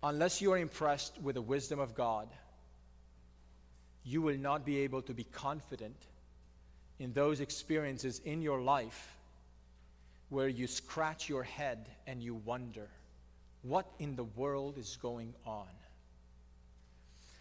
[0.04, 2.28] Unless you are impressed with the wisdom of God,
[4.04, 5.96] you will not be able to be confident
[7.00, 9.18] in those experiences in your life
[10.30, 12.88] where you scratch your head and you wonder,
[13.64, 15.66] what in the world is going on?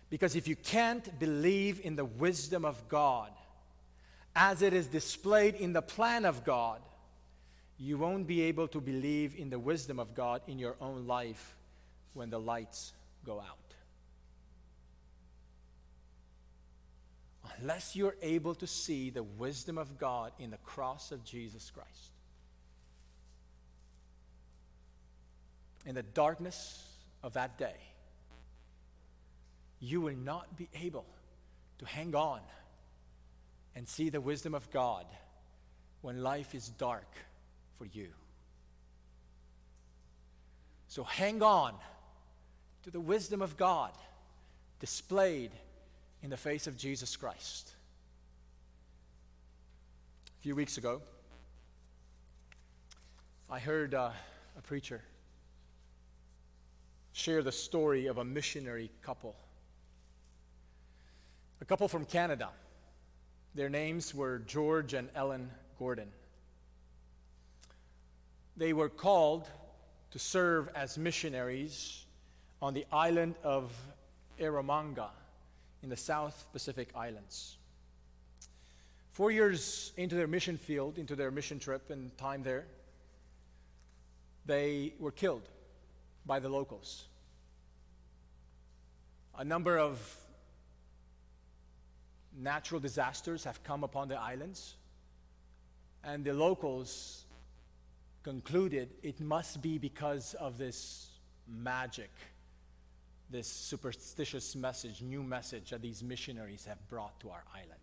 [0.09, 3.31] Because if you can't believe in the wisdom of God,
[4.35, 6.81] as it is displayed in the plan of God,
[7.79, 11.57] you won't be able to believe in the wisdom of God in your own life
[12.13, 12.93] when the lights
[13.25, 13.57] go out.
[17.59, 22.13] Unless you're able to see the wisdom of God in the cross of Jesus Christ.
[25.87, 26.85] In the darkness
[27.23, 27.77] of that day,
[29.81, 31.07] you will not be able
[31.79, 32.41] to hang on
[33.75, 35.07] and see the wisdom of God
[36.03, 37.09] when life is dark
[37.75, 38.09] for you.
[40.89, 41.75] So hang on
[42.83, 43.93] to the wisdom of God
[44.81, 45.53] displayed
[46.23, 47.73] in the face of Jesus Christ.
[50.39, 51.03] A few weeks ago,
[53.49, 54.11] I heard uh,
[54.57, 55.03] a preacher
[57.13, 59.37] share the story of a missionary couple.
[61.61, 62.49] A couple from Canada.
[63.55, 66.09] Their names were George and Ellen Gordon.
[68.57, 69.49] They were called
[70.13, 72.05] to serve as missionaries
[72.63, 73.73] on the island of
[74.39, 75.09] Erromanga
[75.83, 77.57] in the South Pacific Islands.
[79.13, 82.67] Four years into their mission field, into their mission trip and time there,
[84.47, 85.49] they were killed
[86.27, 87.07] by the locals.
[89.39, 90.20] A number of
[92.41, 94.77] natural disasters have come upon the islands,
[96.03, 97.25] and the locals
[98.23, 101.09] concluded it must be because of this
[101.47, 102.11] magic,
[103.31, 107.81] this superstitious message, new message that these missionaries have brought to our island.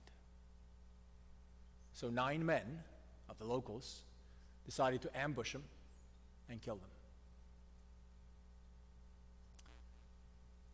[1.93, 2.79] So, nine men
[3.29, 4.01] of the locals
[4.65, 5.63] decided to ambush them
[6.49, 6.89] and kill them.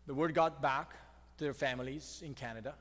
[0.06, 0.92] The word got back
[1.38, 2.76] to their families in Canada.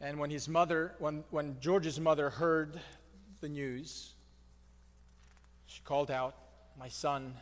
[0.00, 2.80] And when his mother, when, when George's mother heard
[3.40, 4.14] the news,
[5.66, 6.34] she called out,
[6.78, 7.34] My son,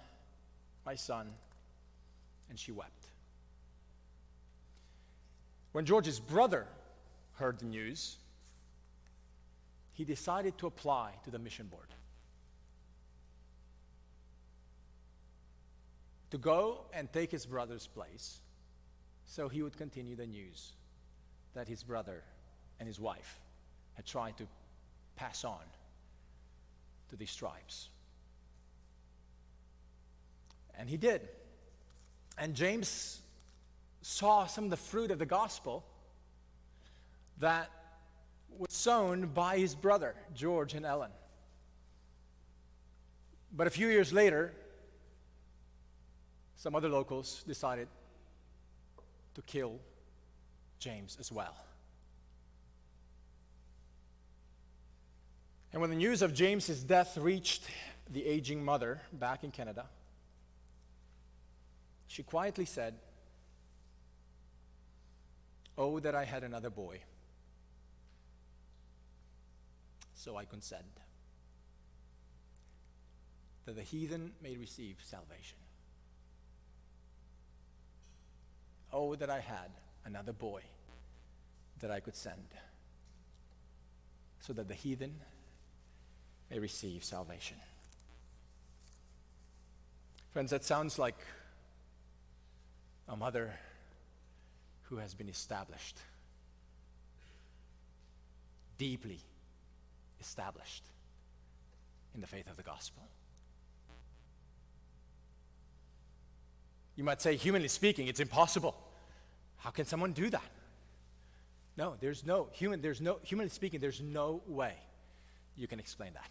[0.85, 1.31] my son,
[2.51, 3.07] and she wept.
[5.73, 6.67] When George's brother
[7.35, 8.17] heard the news,
[9.93, 11.89] he decided to apply to the mission board.
[16.31, 18.41] To go and take his brother's place
[19.27, 20.73] so he would continue the news
[21.55, 22.23] that his brother
[22.79, 23.41] and his wife
[23.95, 24.47] had tried to
[25.17, 25.61] pass on
[27.11, 27.89] to these tribes.
[30.79, 31.29] And he did.
[32.37, 33.21] And James
[34.03, 35.85] saw some of the fruit of the gospel
[37.41, 37.71] that
[38.57, 41.11] was sown by his brother, George and Ellen.
[43.55, 44.53] But a few years later,
[46.57, 47.89] some other locals decided
[49.35, 49.79] to kill
[50.79, 51.57] James as well.
[55.73, 57.65] And when the news of James's death reached
[58.11, 59.87] the aging mother back in Canada,
[62.07, 62.95] she quietly said,
[65.77, 67.01] Oh, that I had another boy.
[70.15, 70.83] So I consent
[73.65, 75.59] that the heathen may receive salvation.
[78.93, 79.71] Oh, that I had
[80.05, 80.63] another boy
[81.81, 82.49] that I could send
[84.41, 85.15] so that the heathen
[86.51, 87.57] may receive salvation.
[90.33, 91.17] Friends, that sounds like
[93.09, 93.53] a mother
[94.85, 95.99] who has been established,
[98.77, 99.21] deeply
[100.21, 100.85] established
[102.15, 103.03] in the faith of the gospel.
[106.97, 108.75] You might say, humanly speaking, it's impossible.
[109.59, 110.51] How can someone do that?
[111.77, 114.75] No, there's no human, there's no humanly speaking, there's no way
[115.59, 116.31] you can explain that.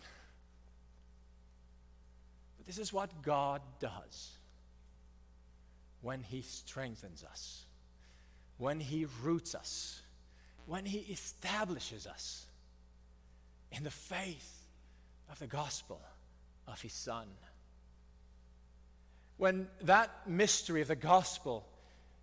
[2.57, 4.32] But this is what God does
[6.01, 7.65] when He strengthens us,
[8.57, 10.01] when He roots us,
[10.65, 12.45] when He establishes us
[13.71, 14.63] in the faith
[15.30, 15.99] of the gospel
[16.67, 17.28] of His Son.
[19.36, 21.65] When that mystery of the gospel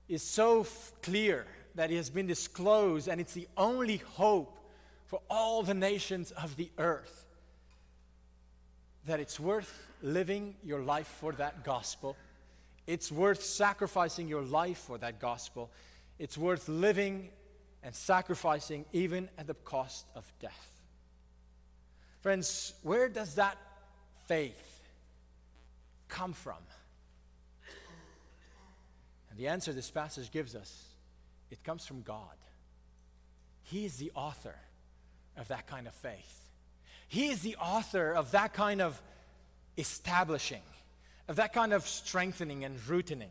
[0.08, 4.58] is so f- clear that it has been disclosed and it's the only hope
[5.06, 7.26] for all the nations of the earth,
[9.06, 12.16] that it's worth living your life for that gospel
[12.86, 15.70] it's worth sacrificing your life for that gospel.
[16.18, 17.30] It's worth living
[17.82, 20.82] and sacrificing even at the cost of death.
[22.20, 23.56] Friends, where does that
[24.26, 24.82] faith
[26.08, 26.58] come from?
[29.30, 30.88] And the answer this passage gives us
[31.50, 32.36] it comes from God.
[33.62, 34.56] He is the author
[35.36, 36.48] of that kind of faith.
[37.08, 39.00] He is the author of that kind of
[39.76, 40.62] establishing
[41.28, 43.22] of that kind of strengthening and rooting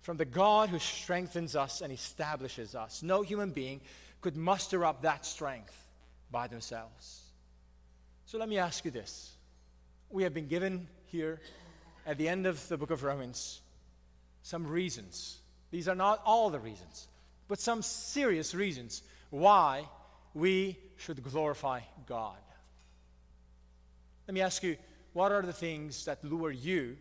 [0.00, 3.02] from the God who strengthens us and establishes us.
[3.02, 3.80] No human being
[4.20, 5.76] could muster up that strength
[6.30, 7.22] by themselves.
[8.26, 9.32] So let me ask you this.
[10.10, 11.40] We have been given here
[12.06, 13.60] at the end of the book of Romans
[14.42, 15.38] some reasons.
[15.70, 17.08] These are not all the reasons,
[17.48, 19.88] but some serious reasons why
[20.34, 22.36] we should glorify God.
[24.26, 24.76] Let me ask you
[25.12, 26.96] what are the things that lure you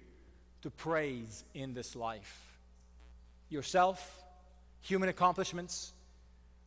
[0.62, 2.58] to praise in this life?
[3.50, 4.24] Yourself,
[4.82, 5.94] human accomplishments.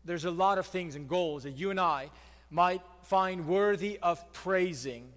[0.05, 2.11] There's a lot of things and goals that you and I
[2.51, 5.11] might find worthy of praising.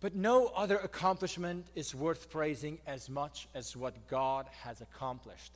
[0.00, 5.52] But no other accomplishment is worth praising as much as what God has accomplished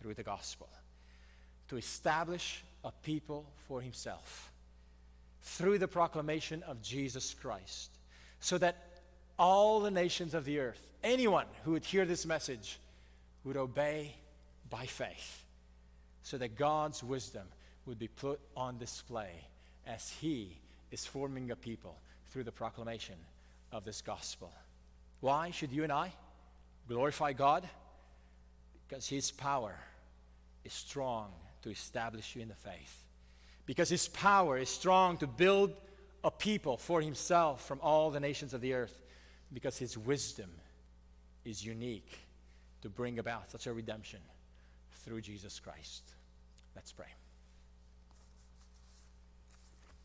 [0.00, 0.68] through the gospel
[1.68, 4.52] to establish a people for himself
[5.42, 7.90] through the proclamation of Jesus Christ,
[8.40, 8.76] so that
[9.38, 12.78] all the nations of the earth, anyone who would hear this message,
[13.44, 14.14] would obey
[14.68, 15.44] by faith,
[16.22, 17.46] so that God's wisdom
[17.86, 19.30] would be put on display
[19.86, 20.58] as He
[20.90, 21.98] is forming a people
[22.30, 23.14] through the proclamation
[23.72, 24.52] of this gospel.
[25.20, 26.12] Why should you and I
[26.86, 27.66] glorify God?
[28.86, 29.74] Because His power
[30.64, 31.32] is strong
[31.62, 33.04] to establish you in the faith.
[33.66, 35.72] Because His power is strong to build
[36.24, 39.02] a people for Himself from all the nations of the earth.
[39.52, 40.50] Because His wisdom
[41.44, 42.18] is unique
[42.82, 44.20] to bring about such a redemption
[45.04, 46.02] through Jesus Christ.
[46.74, 47.06] Let's pray.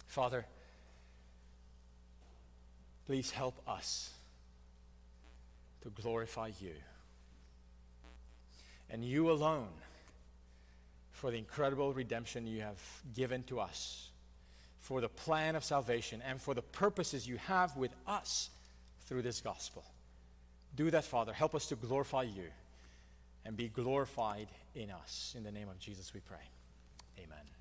[0.07, 0.45] Father,
[3.05, 4.11] please help us
[5.81, 6.73] to glorify you
[8.89, 9.69] and you alone
[11.23, 12.81] for the incredible redemption you have
[13.15, 14.09] given to us,
[14.79, 18.49] for the plan of salvation, and for the purposes you have with us
[19.05, 19.85] through this gospel.
[20.75, 21.31] Do that, Father.
[21.31, 22.49] Help us to glorify you
[23.45, 25.33] and be glorified in us.
[25.37, 26.43] In the name of Jesus, we pray.
[27.17, 27.52] Amen.